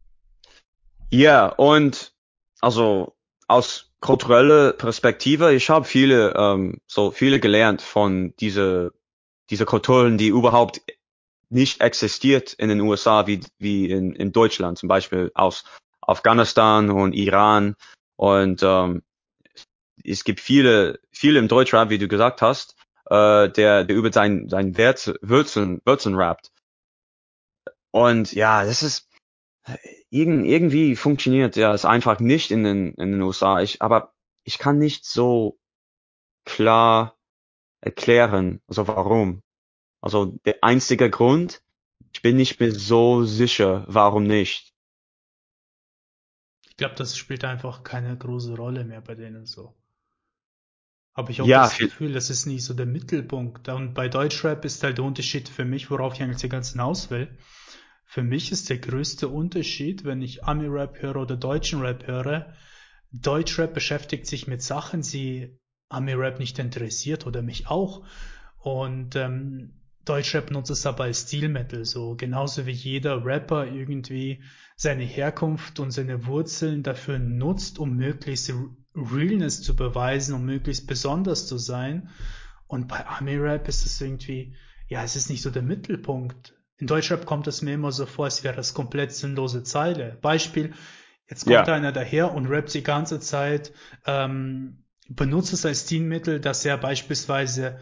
[1.10, 2.12] Ja, und
[2.60, 3.16] also
[3.46, 8.92] aus kultureller Perspektive, ich habe viele, ähm, so viele gelernt von diese,
[9.48, 10.82] diese Kulturen, die überhaupt
[11.50, 15.62] nicht existiert in den USA wie, wie in, in Deutschland, zum Beispiel aus
[16.08, 17.76] Afghanistan und Iran.
[18.16, 19.02] Und ähm,
[20.04, 24.48] es gibt viele, viele im Deutschrap, wie du gesagt hast, äh, der, der über sein,
[24.48, 26.50] sein Wurzeln, Wurzeln rappt.
[27.90, 29.08] Und ja, das ist,
[30.10, 33.60] irgend, irgendwie funktioniert ja es einfach nicht in den, in den USA.
[33.60, 35.58] Ich, aber ich kann nicht so
[36.44, 37.16] klar
[37.80, 39.42] erklären, also warum.
[40.00, 41.62] Also der einzige Grund,
[42.12, 44.72] ich bin nicht mehr so sicher, warum nicht.
[46.78, 49.74] Ich glaube, das spielt einfach keine große Rolle mehr bei denen so.
[51.12, 53.68] Aber ich habe ja, das Gefühl, das ist nicht so der Mittelpunkt.
[53.68, 57.10] Und bei Deutschrap ist halt der Unterschied für mich, worauf ich eigentlich die ganzen aus
[57.10, 57.36] will.
[58.04, 62.54] Für mich ist der größte Unterschied, wenn ich Ami-Rap höre oder deutschen Rap höre,
[63.10, 68.06] Deutschrap beschäftigt sich mit Sachen, die Ami-Rap nicht interessiert oder mich auch.
[68.58, 74.44] Und ähm, Deutschrap nutzt es aber als Stilmittel, so genauso wie jeder Rapper irgendwie
[74.80, 78.52] seine Herkunft und seine Wurzeln dafür nutzt, um möglichst
[78.94, 82.10] Realness zu beweisen, um möglichst besonders zu sein.
[82.68, 84.54] Und bei Ami-Rap ist es irgendwie,
[84.86, 86.54] ja, es ist nicht so der Mittelpunkt.
[86.76, 90.16] In Deutschrap kommt es mir immer so vor, als wäre das komplett sinnlose Zeile.
[90.20, 90.72] Beispiel,
[91.28, 91.74] jetzt kommt ja.
[91.74, 93.72] einer daher und rappt die ganze Zeit,
[94.06, 97.80] ähm, benutzt es als Stilmittel, dass er beispielsweise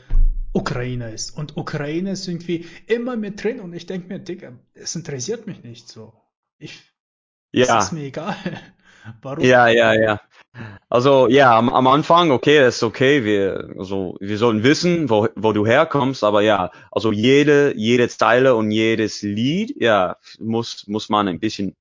[0.55, 1.37] Ukraine ist.
[1.37, 5.63] Und Ukraine ist irgendwie immer mit drin und ich denke mir, Digga, es interessiert mich
[5.63, 6.15] nicht so.
[6.59, 6.83] Ich,
[7.53, 7.79] ja.
[7.79, 8.37] ist mir egal.
[9.23, 9.45] Warum?
[9.45, 10.21] Ja, ja, ja.
[10.88, 15.53] Also ja, am, am Anfang, okay, ist okay, wir, also wir sollten wissen, wo, wo
[15.53, 21.29] du herkommst, aber ja, also jede, jede Zeile und jedes Lied, ja, muss, muss man
[21.29, 21.77] ein bisschen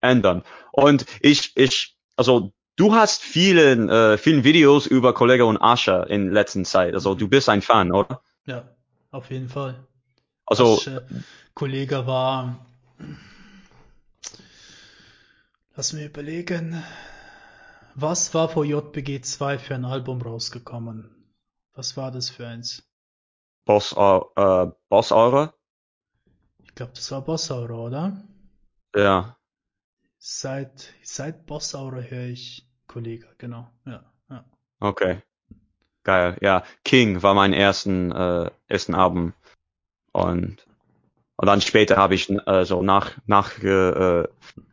[0.00, 0.42] ändern.
[0.72, 6.32] Und ich, ich, also du hast vielen, äh, vielen Videos über Kollege und Ascha in
[6.32, 6.94] letzter Zeit.
[6.94, 8.22] Also du bist ein Fan, oder?
[8.46, 8.64] Ja,
[9.10, 9.86] auf jeden Fall.
[10.46, 11.06] Also Asche,
[11.54, 12.66] Kollege war
[15.76, 16.82] Lass mir überlegen.
[17.94, 21.10] Was war vor JPG 2 für ein Album rausgekommen?
[21.74, 22.82] Was war das für eins?
[23.64, 25.54] Boss, äh, Boss Aura?
[26.64, 28.22] Ich glaube, das war Boss Aura, oder?
[28.94, 29.36] Ja.
[30.18, 33.70] Seit, seit Boss Aura höre ich Kollege, genau.
[33.86, 34.44] Ja, ja.
[34.80, 35.22] Okay.
[36.02, 36.36] Geil.
[36.40, 39.34] Ja, King war mein ersten, äh, ersten Album.
[40.12, 40.66] Und
[41.40, 44.24] und dann später habe ich äh, so nach, nach äh,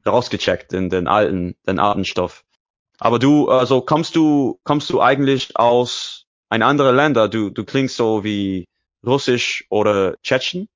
[0.06, 2.44] rausgecheckt in den alten, den alten Stoff.
[3.00, 7.30] Aber du, also kommst du, kommst du eigentlich aus ein anderer Länder?
[7.30, 8.68] Du, du klingst so wie
[9.06, 10.68] Russisch oder Tschetschen?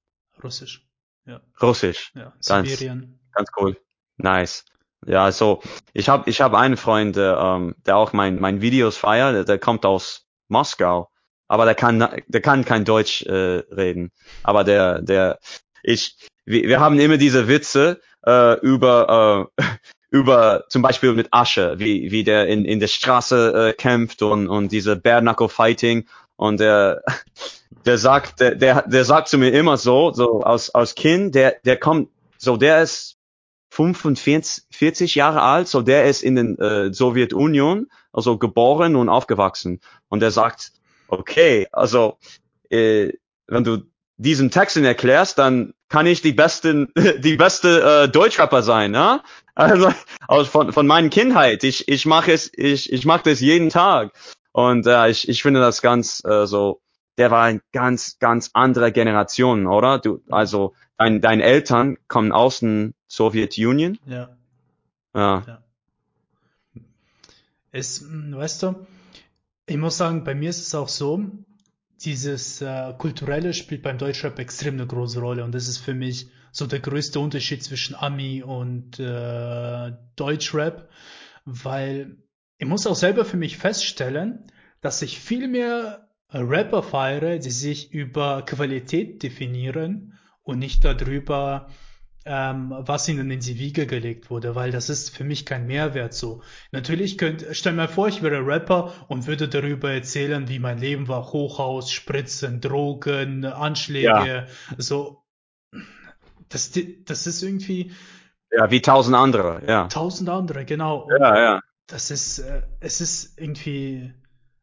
[0.41, 0.87] Russisch,
[1.25, 1.41] ja.
[1.61, 2.13] Russisch.
[2.15, 3.19] Ja, Sibirien.
[3.33, 3.77] Ganz, ganz cool.
[4.15, 4.63] Nice.
[5.05, 8.95] Ja, also ich habe ich hab einen Freund, der, ähm, der auch mein, mein Videos
[8.95, 11.09] feiert, der, der kommt aus Moskau,
[11.49, 14.13] aber der kann der kann kein Deutsch äh, reden.
[14.43, 15.37] Aber der der
[15.83, 16.15] ich
[16.45, 19.63] wir, wir haben immer diese Witze äh, über äh,
[20.11, 24.47] über zum Beispiel mit Asche, wie wie der in in der Straße äh, kämpft und
[24.47, 27.03] und diese Bare Knuckle Fighting und der
[27.85, 31.55] der sagt der der, der sagt zu mir immer so so aus aus Kind der
[31.65, 33.17] der kommt so der ist
[33.71, 39.79] 45 Jahre alt, so der ist in den äh, Sowjetunion, also geboren und aufgewachsen.
[40.09, 40.73] Und er sagt,
[41.07, 42.17] okay, also
[42.69, 43.13] äh,
[43.47, 43.83] wenn du
[44.21, 49.23] diesen Texten erklärst, dann kann ich die besten, die beste äh, Deutschrapper sein, ja?
[49.55, 49.91] Also,
[50.27, 51.63] also von, von meiner Kindheit.
[51.63, 54.13] Ich, ich mache es, ich, ich mache das jeden Tag.
[54.51, 56.81] Und äh, ich, ich finde das ganz äh, so,
[57.17, 59.99] der war ein ganz, ganz andere Generation, oder?
[59.99, 63.97] Du, also dein, deine Eltern kommen aus den Sowjetunion.
[64.05, 64.29] Ja.
[65.13, 65.43] Ja.
[65.47, 65.63] ja.
[67.71, 68.87] Es, hm, weißt du,
[69.65, 71.25] ich muss sagen, bei mir ist es auch so,
[72.01, 75.43] dieses äh, kulturelle spielt beim Deutschrap extrem eine große Rolle.
[75.43, 80.89] Und das ist für mich so der größte Unterschied zwischen Ami und äh, Deutschrap,
[81.45, 82.17] weil
[82.57, 84.47] ich muss auch selber für mich feststellen,
[84.81, 91.69] dass ich viel mehr Rapper feiere, die sich über Qualität definieren und nicht darüber,
[92.25, 96.13] ähm, was ihnen in die Wiege gelegt wurde, weil das ist für mich kein Mehrwert
[96.13, 96.41] so.
[96.71, 101.07] Natürlich könnt, stell mir vor, ich wäre Rapper und würde darüber erzählen, wie mein Leben
[101.07, 104.47] war, Hochhaus, Spritzen, Drogen, Anschläge, ja.
[104.77, 105.23] so.
[106.49, 106.71] Das,
[107.05, 107.91] das ist irgendwie.
[108.51, 109.87] Ja, wie tausend andere, ja.
[109.87, 111.05] Tausend andere, genau.
[111.05, 111.61] Und ja, ja.
[111.87, 114.13] Das ist, äh, es ist irgendwie,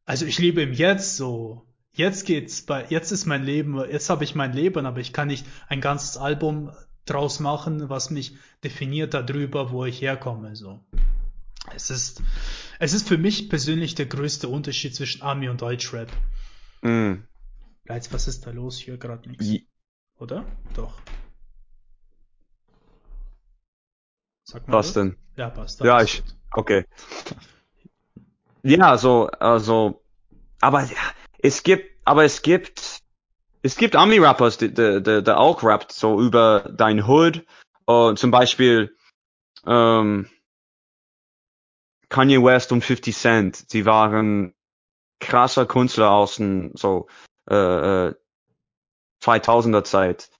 [0.05, 1.65] also ich lebe im Jetzt so.
[1.93, 5.27] Jetzt geht's bei, jetzt ist mein Leben, jetzt habe ich mein Leben, aber ich kann
[5.27, 6.71] nicht ein ganzes Album
[7.09, 10.57] draus machen, was mich definiert darüber, wo ich herkomme.
[10.57, 10.81] So.
[11.75, 12.23] Es ist,
[12.79, 16.09] es ist für mich persönlich der größte Unterschied zwischen Ami und Deutschrap.
[16.83, 17.15] Mm.
[17.89, 19.67] Jetzt, was ist da los hier gerade nichts?
[20.19, 20.45] Oder?
[20.75, 20.95] Doch.
[24.45, 24.79] Sag mal.
[24.79, 25.17] Was denn?
[25.37, 25.81] Ja, passt.
[25.81, 26.23] Ja, ich.
[26.53, 26.85] Okay.
[28.63, 30.03] Ja, so, also,
[30.61, 30.97] aber ja,
[31.39, 32.98] es gibt, aber es gibt
[33.63, 37.45] es gibt Ami-Rappers, die, die, die, die auch rappt, so über dein Hood.
[37.89, 38.95] Uh, zum Beispiel
[39.67, 40.29] ähm,
[42.11, 43.57] Kanye West und 50 Cent.
[43.71, 44.55] Sie waren
[45.21, 47.09] krasser Künstler aus den so
[47.49, 48.13] äh,
[49.23, 50.31] 2000er äh, Zeit.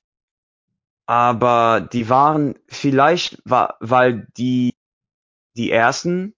[1.07, 4.75] Aber die waren vielleicht, weil die
[5.57, 6.35] die ersten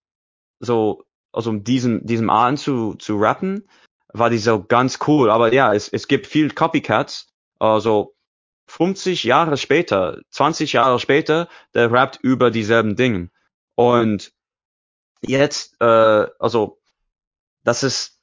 [0.61, 3.69] so also um diesen diesem Art zu zu rappen
[4.13, 5.31] war die so ganz cool.
[5.31, 7.29] Aber ja, es, es gibt viel Copycats.
[7.59, 8.15] Also
[8.69, 13.31] 50 Jahre später, 20 Jahre später, der rappt über dieselben Dinge.
[13.75, 14.33] Und
[15.23, 16.81] jetzt, äh, also
[17.65, 18.21] das ist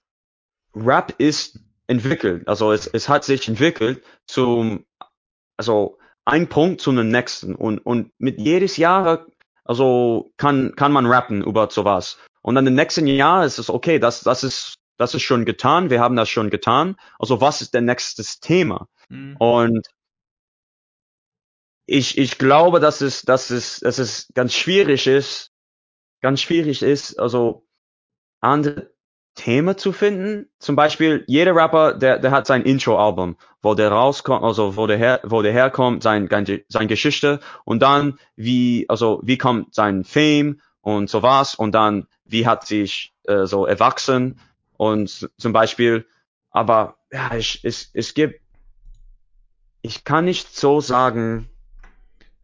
[0.73, 2.47] Rap ist entwickelt.
[2.47, 4.85] Also es, es hat sich entwickelt zum,
[5.57, 7.55] also ein Punkt zu dem nächsten.
[7.55, 9.25] Und, und mit jedes Jahr,
[9.63, 12.17] also kann, kann man rappen über sowas.
[12.41, 15.89] Und dann im nächsten Jahr ist es okay, das, das ist das ist schon getan,
[15.89, 16.97] wir haben das schon getan.
[17.19, 18.87] Also was ist der nächste Thema?
[19.09, 19.37] Mhm.
[19.37, 19.87] Und
[21.85, 25.51] ich, ich glaube, dass es, dass es, dass es ganz schwierig ist,
[26.21, 27.65] ganz schwierig ist, also
[28.41, 28.91] andere
[29.35, 30.49] Themen zu finden.
[30.59, 34.97] Zum Beispiel, jeder Rapper, der, der hat sein Intro-Album, wo der rauskommt, also wo der
[34.97, 36.27] her, wo der herkommt, sein,
[36.67, 42.45] sein Geschichte und dann wie, also wie kommt sein Fame und sowas und dann wie
[42.45, 44.39] hat sich äh, so erwachsen
[44.77, 46.05] und zum Beispiel,
[46.51, 48.41] aber ja, ich, es, es gibt,
[49.81, 51.49] ich kann nicht so sagen.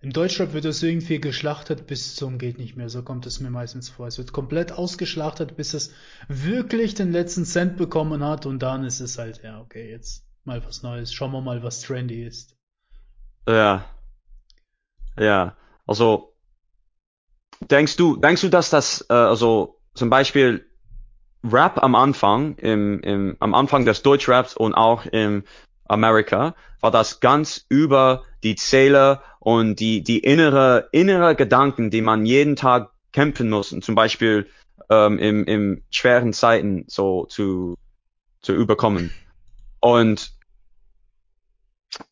[0.01, 2.89] Im Deutschrap wird es irgendwie geschlachtet bis zum geht nicht mehr.
[2.89, 4.07] So kommt es mir meistens vor.
[4.07, 5.93] Es wird komplett ausgeschlachtet, bis es
[6.27, 10.63] wirklich den letzten Cent bekommen hat und dann ist es halt, ja, okay, jetzt mal
[10.65, 11.13] was Neues.
[11.13, 12.57] Schauen wir mal, was trendy ist.
[13.47, 13.85] Ja.
[15.17, 15.55] Ja.
[15.85, 16.33] Also,
[17.61, 20.65] denkst du, denkst du, dass das, äh, also, zum Beispiel,
[21.43, 25.43] Rap am Anfang, im, im, am Anfang des Deutschraps und auch im
[25.85, 32.25] Amerika, war das ganz über die Zähler und die, die innere, innere Gedanken, die man
[32.25, 34.49] jeden Tag kämpfen muss, zum Beispiel
[34.89, 37.75] ähm, im, im schweren Zeiten so zu,
[38.41, 39.11] zu überkommen.
[39.79, 40.33] Und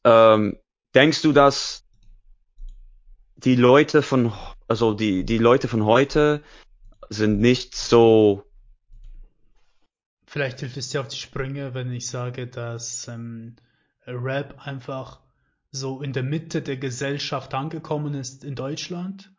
[0.03, 0.57] ähm,
[0.93, 1.83] denkst du, dass
[3.35, 4.33] die Leute von,
[4.67, 6.43] also die, die Leute von heute
[7.09, 8.43] sind nicht so
[10.31, 13.57] Vielleicht hilft es dir auf die Sprünge, wenn ich sage, dass ähm,
[14.07, 15.19] Rap einfach
[15.71, 19.29] so in der Mitte der Gesellschaft angekommen ist in Deutschland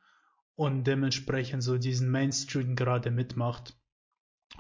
[0.55, 3.75] und dementsprechend so diesen Mainstream gerade mitmacht.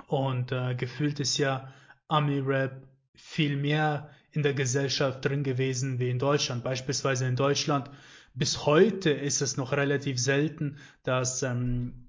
[0.06, 1.70] Und äh, gefühlt ist ja
[2.08, 6.64] Ami-Rap viel mehr in der Gesellschaft drin gewesen wie in Deutschland.
[6.64, 7.90] Beispielsweise in Deutschland
[8.32, 12.08] bis heute ist es noch relativ selten, dass ähm,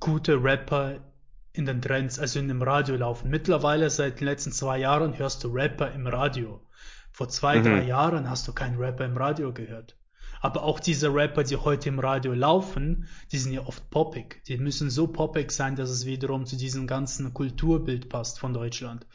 [0.00, 1.11] gute Rapper
[1.52, 3.30] in den Trends, also in dem Radio laufen.
[3.30, 6.60] Mittlerweile seit den letzten zwei Jahren hörst du Rapper im Radio.
[7.10, 7.64] Vor zwei, mhm.
[7.64, 9.96] drei Jahren hast du keinen Rapper im Radio gehört.
[10.40, 14.42] Aber auch diese Rapper, die heute im Radio laufen, die sind ja oft poppig.
[14.48, 19.06] Die müssen so poppig sein, dass es wiederum zu diesem ganzen Kulturbild passt von Deutschland.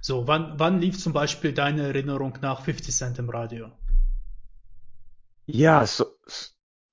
[0.00, 3.72] So, wann, wann lief zum Beispiel deine Erinnerung nach 50 Cent im Radio?
[5.46, 6.06] Ja, so,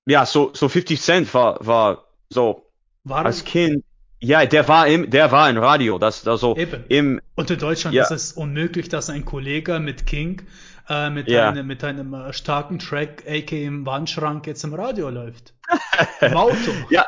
[0.06, 2.70] ja, so, so 50 Cent war, war so,
[3.04, 3.84] war als Kind,
[4.24, 6.84] ja, der war im, der war im Radio, das, also Eben.
[6.88, 7.20] im.
[7.34, 8.04] Und in Deutschland ja.
[8.04, 10.42] ist es unmöglich, dass ein Kollege mit King
[10.88, 11.48] äh, mit, ja.
[11.48, 15.54] einem, mit einem äh, starken Track, AK im Wandschrank, jetzt im Radio läuft.
[16.20, 16.72] Im Auto.
[16.90, 17.06] ja,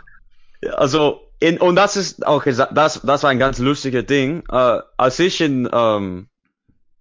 [0.74, 4.42] also in, und das ist auch das, das war ein ganz lustiger Ding.
[4.50, 6.28] Äh, als ich in, ähm,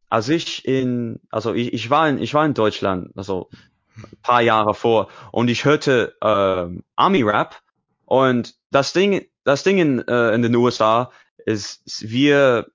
[0.09, 3.49] als ich in, also ich, ich war in, ich war in Deutschland, also
[3.97, 7.61] ein paar Jahre vor, und ich hörte ähm, Army Rap
[8.03, 11.11] und das Ding, das Ding in, äh, in den USA
[11.45, 12.67] ist, wir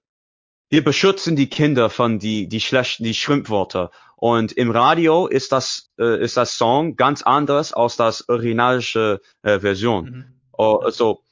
[0.70, 5.90] wir beschützen die Kinder von die die schlechten die Schrimpwörter und im Radio ist das
[5.98, 10.04] äh, ist das Song ganz anders als das originalische äh, Version.
[10.04, 10.24] Mhm.
[10.52, 11.22] Oh, also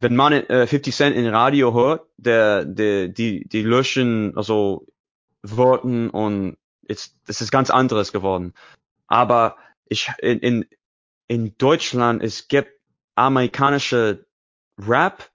[0.00, 4.86] wenn man äh, 50 Cent in Radio hört, der, der die die löschen also
[5.42, 8.52] Worten und jetzt das ist ganz anderes geworden.
[9.06, 10.66] Aber ich in in,
[11.28, 12.72] in Deutschland es gibt
[13.14, 14.26] amerikanische
[14.78, 15.30] Rap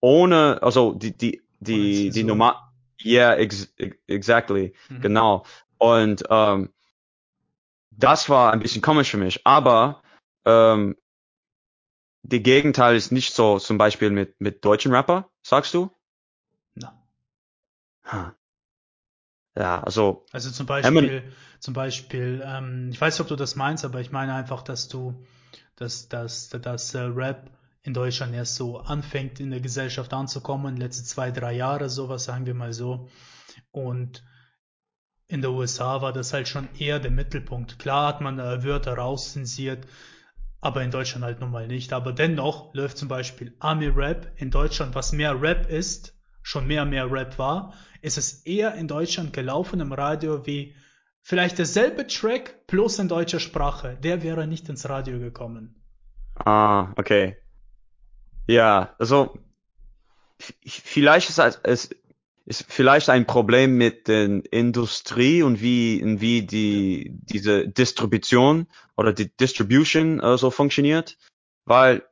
[0.00, 2.72] ohne also die die die, die Nummer,
[3.04, 3.72] yeah, ex
[4.06, 5.00] exactly, mhm.
[5.02, 5.44] genau.
[5.78, 6.72] Und ähm,
[7.90, 10.02] das war ein bisschen komisch für mich, aber
[10.46, 10.96] ähm,
[12.22, 15.90] die Gegenteil ist nicht so, zum Beispiel mit, mit deutschen Rapper, sagst du?
[16.74, 17.02] Na.
[18.10, 18.32] Huh.
[19.56, 20.24] Ja, also.
[20.32, 24.12] Also zum Beispiel, zum Beispiel, ähm, ich weiß nicht, ob du das meinst, aber ich
[24.12, 25.14] meine einfach, dass du,
[25.76, 27.50] dass, dass, dass äh, Rap
[27.82, 32.46] in Deutschland erst so anfängt, in der Gesellschaft anzukommen, letzte zwei, drei Jahre, sowas, sagen
[32.46, 33.08] wir mal so.
[33.70, 34.22] Und
[35.28, 37.78] in der USA war das halt schon eher der Mittelpunkt.
[37.78, 39.86] Klar hat man äh, Wörter rauszensiert,
[40.60, 41.92] aber in Deutschland halt nun mal nicht.
[41.92, 46.84] Aber dennoch läuft zum Beispiel Army Rap in Deutschland, was mehr Rap ist, schon mehr
[46.84, 50.74] mehr Rap war, ist es eher in Deutschland gelaufen im Radio wie
[51.22, 53.96] vielleicht derselbe Track plus in deutscher Sprache.
[54.02, 55.82] Der wäre nicht ins Radio gekommen.
[56.34, 57.36] Ah, okay.
[58.50, 59.38] Ja, also
[60.40, 61.90] vielleicht ist es
[62.46, 69.28] ist vielleicht ein Problem mit der Industrie und wie wie die diese Distribution oder die
[69.36, 71.16] Distribution äh, so funktioniert,
[71.64, 72.04] weil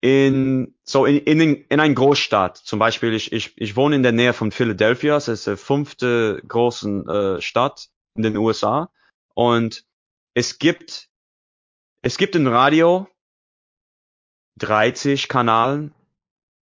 [0.00, 4.10] in so in in in ein Großstadt zum Beispiel ich ich ich wohne in der
[4.10, 8.90] Nähe von Philadelphia, das ist die fünfte großen äh, Stadt in den USA
[9.34, 9.84] und
[10.34, 11.08] es gibt
[12.02, 13.06] es gibt ein Radio
[14.60, 15.92] 30 Kanalen,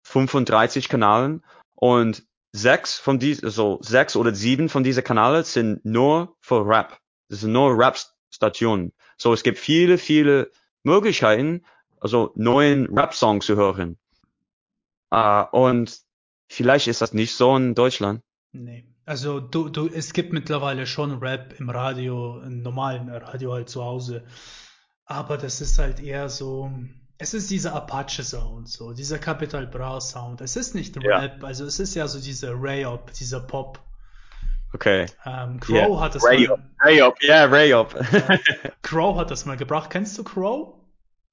[0.03, 1.43] 35 Kanalen
[1.75, 2.23] und
[2.53, 6.99] sechs von diesen, so sechs oder sieben von diesen Kanälen sind nur für Rap.
[7.29, 8.93] Das sind nur Rap-Stationen.
[9.17, 10.51] So, es gibt viele, viele
[10.83, 11.65] Möglichkeiten,
[12.01, 13.99] also neuen Rap-Songs zu hören.
[15.13, 16.01] Uh, und
[16.49, 18.23] vielleicht ist das nicht so in Deutschland.
[18.53, 18.85] Nee.
[19.07, 23.83] Also du, du, es gibt mittlerweile schon Rap im Radio, im normalen Radio halt zu
[23.83, 24.27] Hause.
[25.07, 26.71] Aber das ist halt eher so,
[27.19, 30.41] es ist dieser Apache-Sound, so, dieser Capital Bra-Sound.
[30.41, 31.47] Es ist nicht Rap, ja.
[31.47, 33.81] also es ist ja so dieser Ray-Up, dieser Pop.
[34.73, 35.07] Okay.
[35.27, 36.01] Ähm, Crow yeah.
[36.01, 37.95] hat das Ray-Up, Ray-Up, ja, yeah, Ray-Up.
[38.83, 39.91] Crow hat das mal gebracht.
[39.91, 40.75] Kennst du Crow?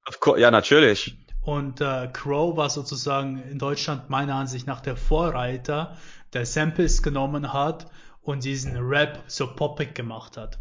[0.08, 1.16] Of course, ja, natürlich.
[1.42, 5.96] Und äh, Crow war sozusagen in Deutschland meiner Ansicht nach der Vorreiter,
[6.32, 7.86] der Samples genommen hat
[8.22, 10.58] und diesen Rap so poppig gemacht hat.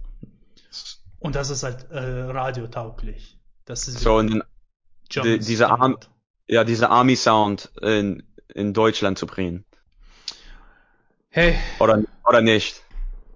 [1.17, 3.39] Und das ist halt äh, radiotauglich.
[3.65, 4.43] Das ist so in
[5.13, 5.97] die, diese Arm,
[6.47, 9.65] ja, diese Army Sound in, in Deutschland zu bringen.
[11.29, 11.55] Hey.
[11.79, 12.81] Oder, oder nicht?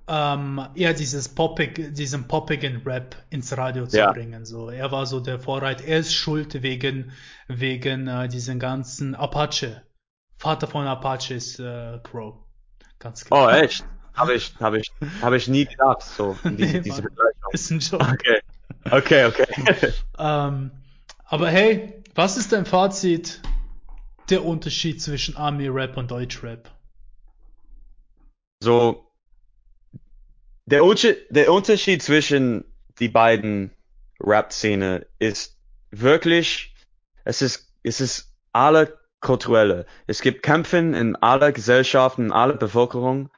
[0.08, 4.12] Ähm, ja, dieses poppig, diesen poppigen Rap ins Radio zu ja.
[4.12, 4.46] bringen.
[4.46, 5.84] So, er war so der Vorreiter.
[5.84, 7.12] Er ist schuld wegen,
[7.48, 9.84] wegen äh, diesen ganzen Apache.
[10.38, 12.38] Vater von Apache ist äh, Crow.
[12.98, 13.48] Ganz klar.
[13.48, 13.86] Oh, echt?
[14.16, 14.92] Habe ich, habe ich,
[15.22, 17.04] habe ich nie gedacht, so, diese, nee, diese
[17.52, 18.06] Ist ein Joke.
[18.06, 18.40] Okay.
[18.90, 19.94] Okay, okay.
[20.18, 20.72] ähm,
[21.30, 23.42] aber hey, was ist dein Fazit
[24.30, 26.70] der Unterschied zwischen Army Rap und Deutsch Rap?
[28.62, 29.10] So,
[30.66, 30.84] der,
[31.30, 32.66] der Unterschied zwischen
[33.00, 33.72] die beiden
[34.20, 35.58] Rap-Szene ist
[35.92, 36.76] wirklich
[37.30, 39.86] es ist, es ist alle kulturelle.
[40.08, 43.30] Es gibt Kämpfe in aller Gesellschaften, in aller Bevölkerung.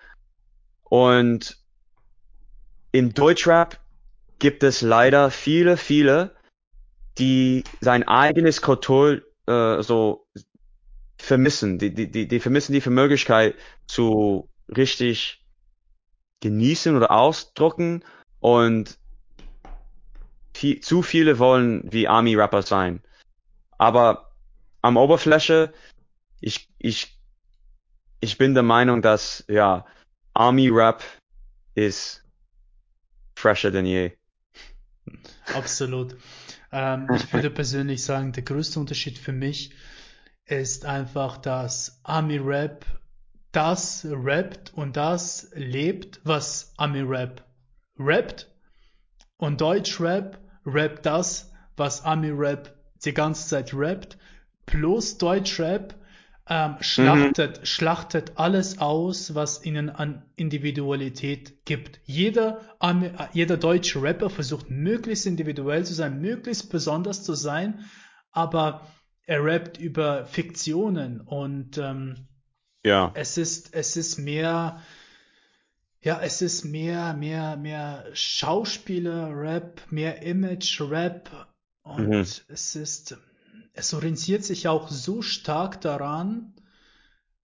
[0.83, 1.57] Und
[2.93, 3.79] im Deutschrap
[4.39, 6.35] gibt es leider viele, viele,
[7.21, 10.27] die sein eigenes Kultur äh, so
[11.17, 11.77] vermissen.
[11.77, 13.55] Die, die, die, die vermissen die Möglichkeit
[13.85, 15.45] zu richtig
[16.39, 18.03] genießen oder ausdrucken
[18.39, 18.97] und
[20.55, 23.03] viel, zu viele wollen wie Army-Rapper sein.
[23.77, 24.31] Aber
[24.81, 25.71] am Oberfläche,
[26.39, 27.19] ich, ich,
[28.19, 29.85] ich bin der Meinung, dass, ja,
[30.33, 31.03] Army-Rap
[31.75, 32.23] ist
[33.35, 34.11] fresher denn je.
[35.53, 36.15] Absolut.
[36.71, 39.71] Ähm, ich würde persönlich sagen, der größte Unterschied für mich
[40.45, 42.85] ist einfach, dass Army Rap
[43.51, 47.43] das rappt und das lebt, was Army Rap
[47.99, 48.47] rappt.
[49.37, 54.17] Und Deutsch Rap rappt das, was Army Rap die ganze Zeit rappt.
[54.65, 55.95] Plus Deutsch Rap
[56.53, 57.65] ähm, schlachtet, mhm.
[57.65, 62.01] schlachtet alles aus, was ihnen an Individualität gibt.
[62.03, 62.59] Jeder,
[63.31, 67.85] jeder deutsche Rapper versucht möglichst individuell zu sein, möglichst besonders zu sein,
[68.31, 68.85] aber
[69.25, 72.27] er rappt über Fiktionen und ähm,
[72.83, 73.11] ja.
[73.13, 74.81] es ist, es ist mehr,
[76.01, 81.47] ja, es ist mehr, mehr, mehr Schauspieler-Rap, mehr Image-Rap
[81.83, 82.13] und mhm.
[82.49, 83.17] es ist,
[83.73, 86.53] es orientiert sich auch so stark daran,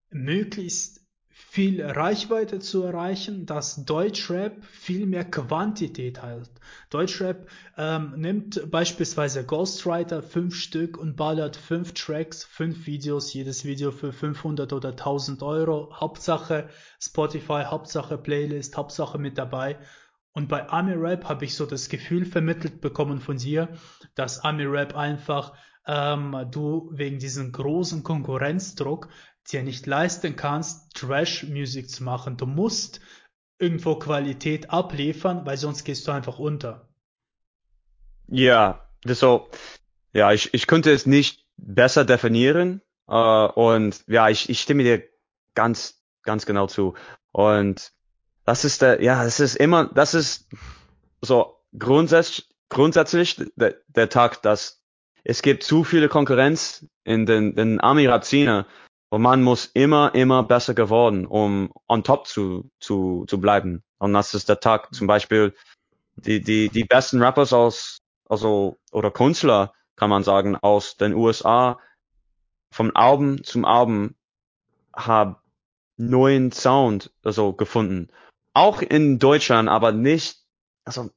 [0.09, 1.07] möglichst
[1.39, 6.49] viel Reichweite zu erreichen, dass Deutschrap viel mehr Quantität hat.
[6.89, 7.47] Deutschrap
[7.78, 14.11] ähm, nimmt beispielsweise Ghostwriter fünf Stück und ballert fünf Tracks, fünf Videos, jedes Video für
[14.11, 15.93] 500 oder 1000 Euro.
[15.93, 16.69] Hauptsache
[16.99, 19.78] Spotify, Hauptsache Playlist, Hauptsache mit dabei.
[20.32, 23.69] Und bei Ami Rap habe ich so das Gefühl vermittelt bekommen von dir,
[24.15, 25.53] dass Ami Rap einfach
[25.88, 29.10] ähm, du wegen diesem großen Konkurrenzdruck
[29.50, 32.36] dir nicht leisten kannst, Trash-Musik zu machen.
[32.38, 33.00] Du musst
[33.58, 36.90] irgendwo Qualität abliefern, weil sonst gehst du einfach unter.
[38.28, 39.50] Ja, das so,
[40.12, 42.82] ja, ich, ich könnte es nicht besser definieren.
[43.08, 45.04] Äh, und ja, ich, ich stimme dir
[45.56, 46.96] ganz, ganz genau zu.
[47.32, 47.94] Und
[48.44, 50.50] das ist der, ja, das ist immer, das ist
[51.22, 54.84] so grundsätzlich, grundsätzlich der, der Tag, dass
[55.30, 58.65] es gibt zu viele Konkurrenz in den, den Army-Rap-Szene
[59.09, 63.84] und man muss immer, immer besser geworden, um on top zu, zu, zu bleiben.
[63.97, 64.93] Und das ist der Tag.
[64.95, 65.53] Zum Beispiel
[66.15, 67.97] die, die, die besten Rappers aus,
[68.30, 71.78] also, oder Künstler, kann man sagen, aus den USA,
[72.71, 74.15] vom Album zum Album,
[74.95, 75.36] haben
[75.97, 78.07] neuen Sound, also, gefunden.
[78.53, 80.38] Auch in Deutschland, aber nicht,
[80.86, 81.09] also,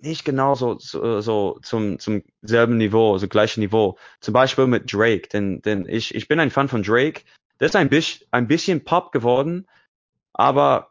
[0.00, 3.98] nicht genau so, so, so zum, zum selben Niveau, so gleichen Niveau.
[4.20, 7.22] Zum Beispiel mit Drake, denn, denn ich, ich bin ein Fan von Drake.
[7.60, 9.66] Der ist ein bisschen, ein bisschen Pop geworden,
[10.32, 10.90] aber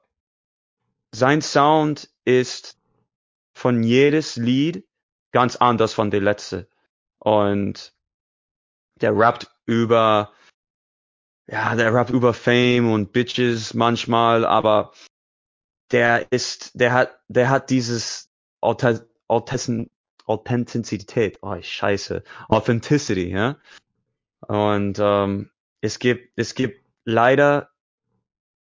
[1.14, 2.78] sein Sound ist
[3.54, 4.88] von jedes Lied
[5.32, 6.68] ganz anders von der letzte.
[7.20, 7.93] Und
[9.01, 10.32] der rappt über,
[11.47, 14.93] ja, der rappt über Fame und Bitches manchmal, aber
[15.91, 18.33] der ist, der hat, der hat dieses
[20.26, 23.57] Authentizität, oh scheiße, Authenticity, ja.
[24.47, 25.49] Und ähm,
[25.82, 27.70] es gibt, es gibt leider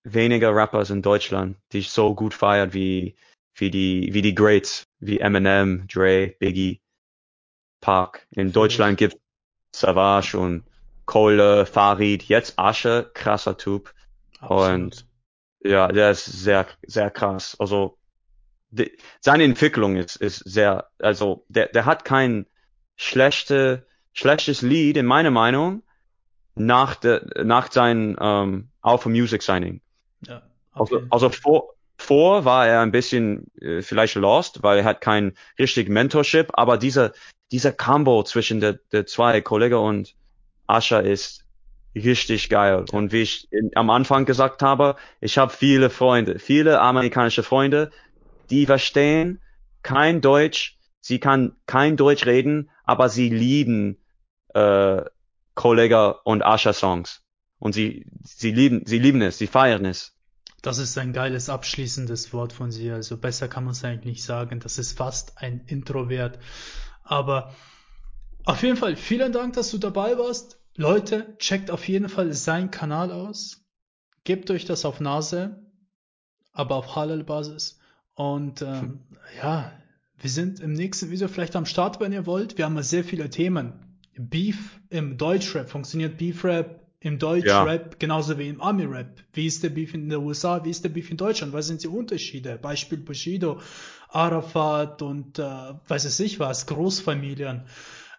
[0.03, 3.15] weniger Rappers in Deutschland, die ich so gut feiert wie,
[3.55, 6.81] wie die, wie die Greats, wie Eminem, Dre, Biggie,
[7.81, 8.27] Park.
[8.31, 9.17] In Deutschland gibt
[9.75, 10.63] Savage und
[11.05, 13.93] Cole, Farid, jetzt Asche, krasser Typ.
[14.39, 14.73] Absolut.
[14.73, 15.07] Und
[15.63, 17.55] ja, der ist sehr, sehr krass.
[17.59, 17.97] Also
[18.71, 22.45] die, seine Entwicklung ist, ist sehr, also der, der hat kein
[22.95, 25.83] schlechte, schlechtes Lied in meiner Meinung
[26.55, 29.81] nach der, nach seinem ähm, Alpha Music Signing.
[30.27, 30.41] Ja,
[30.73, 30.95] okay.
[30.95, 35.33] also, also vor, vor war er ein bisschen äh, vielleicht lost, weil er hat kein
[35.59, 37.13] richtig Mentorship, aber dieser
[37.51, 40.15] dieser Combo zwischen der, der zwei Kollege und
[40.67, 41.45] Asha ist
[41.93, 42.85] richtig geil.
[42.91, 47.91] Und wie ich in, am Anfang gesagt habe, ich habe viele Freunde, viele amerikanische Freunde,
[48.51, 49.41] die verstehen
[49.81, 53.97] kein Deutsch, sie kann kein Deutsch reden, aber sie lieben
[54.53, 55.03] äh,
[55.55, 57.21] Kollega und Asha Songs.
[57.59, 60.15] Und sie, sie lieben, sie lieben es, sie feiern es.
[60.61, 62.91] Das ist ein geiles abschließendes Wort von sie.
[62.91, 64.59] Also besser kann man es eigentlich nicht sagen.
[64.59, 66.39] Das ist fast ein Introvert.
[67.03, 67.55] Aber
[68.45, 70.59] auf jeden Fall vielen Dank, dass du dabei warst.
[70.75, 73.63] Leute, checkt auf jeden Fall seinen Kanal aus.
[74.23, 75.65] Gebt euch das auf Nase,
[76.53, 77.80] aber auf Halal-Basis.
[78.15, 78.99] Und ähm,
[79.41, 79.71] ja,
[80.19, 82.57] wir sind im nächsten Video vielleicht am Start, wenn ihr wollt.
[82.57, 83.73] Wir haben sehr viele Themen.
[84.17, 87.97] Beef im Deutschrap, funktioniert Beef-Rap im Deutschrap ja.
[87.97, 89.23] genauso wie im Ami-Rap?
[89.33, 90.63] Wie ist der Beef in den USA?
[90.63, 91.51] Wie ist der Beef in Deutschland?
[91.51, 92.59] Was sind die Unterschiede?
[92.61, 93.59] Beispiel Bushido,
[94.09, 95.43] Arafat und äh,
[95.87, 97.63] weiß es nicht was, Großfamilien.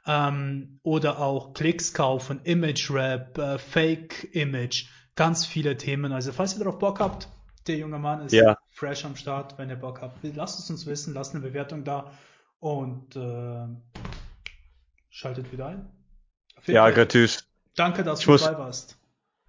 [0.05, 6.11] Ähm, oder auch Klicks kaufen, Image-Rap, äh, Fake-Image, ganz viele Themen.
[6.11, 7.29] Also falls ihr darauf Bock habt,
[7.69, 8.59] der junge Mann ist ja.
[8.83, 10.17] Fresh am Start, wenn ihr Bock habt.
[10.35, 12.11] Lasst es uns wissen, lasst eine Bewertung da
[12.59, 13.69] und äh,
[15.09, 15.89] schaltet wieder ein.
[16.67, 17.47] Ja, gratis.
[17.77, 18.97] Danke, dass ich du muss, dabei warst.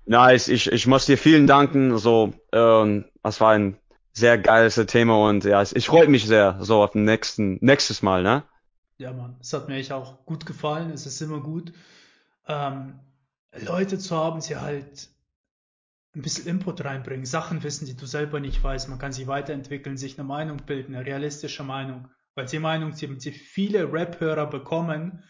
[0.05, 1.97] Nice, ich, ich muss dir vielen danken.
[1.97, 3.75] So, ähm, das war ein
[4.11, 8.21] sehr geiles Thema und ja, ich freue mich sehr so auf den nächsten, nächstes Mal,
[8.21, 8.43] ne?
[8.99, 10.91] Ja, Mann, es hat mir echt auch gut gefallen.
[10.91, 11.73] Es ist immer gut,
[12.47, 12.99] ähm,
[13.65, 15.09] Leute zu haben, die halt
[16.15, 18.87] ein bisschen Input reinbringen, Sachen wissen, die du selber nicht weißt.
[18.89, 22.07] Man kann sie weiterentwickeln, sich eine Meinung bilden, eine realistische Meinung.
[22.35, 25.23] Weil die Meinung, die, die viele Rap-Hörer bekommen,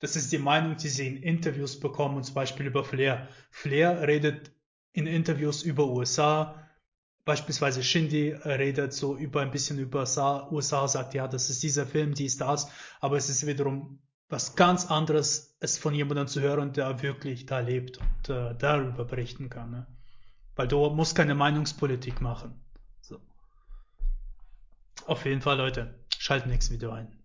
[0.00, 3.28] das ist die Meinung, die sie in Interviews bekommen, zum Beispiel über Flair.
[3.50, 4.52] Flair redet
[4.92, 6.68] in Interviews über USA,
[7.24, 10.02] beispielsweise Shindy redet so über ein bisschen über
[10.52, 12.70] USA, sagt ja, das ist dieser Film, die ist das,
[13.00, 13.98] aber es ist wiederum
[14.28, 19.04] was ganz anderes, es von jemandem zu hören, der wirklich da lebt und äh, darüber
[19.04, 19.70] berichten kann.
[19.70, 19.86] Ne?
[20.58, 22.60] Weil du musst keine Meinungspolitik machen.
[23.00, 23.20] So.
[25.06, 27.16] Auf jeden Fall, Leute, schalten nächstes Video ein.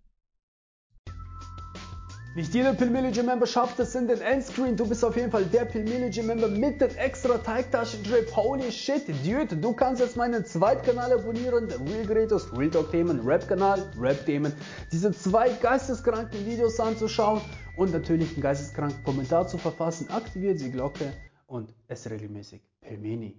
[2.35, 4.77] Nicht jeder Pilmillige Member schafft es in den Endscreen.
[4.77, 8.35] Du bist auf jeden Fall der Pilmillige Member mit den extra Teigtaschen-Drip.
[8.35, 9.57] Holy shit, dude.
[9.57, 11.67] Du kannst jetzt meinen Zweitkanal abonnieren.
[11.67, 14.53] Der Real Greatest, Real Talk Themen, Rap-Kanal, Rap-Themen.
[14.91, 17.41] Diese zwei geisteskranken Videos anzuschauen
[17.77, 20.07] und natürlich einen geisteskranken Kommentar zu verfassen.
[20.11, 21.13] Aktiviert die Glocke
[21.47, 23.37] und es regelmäßig feminin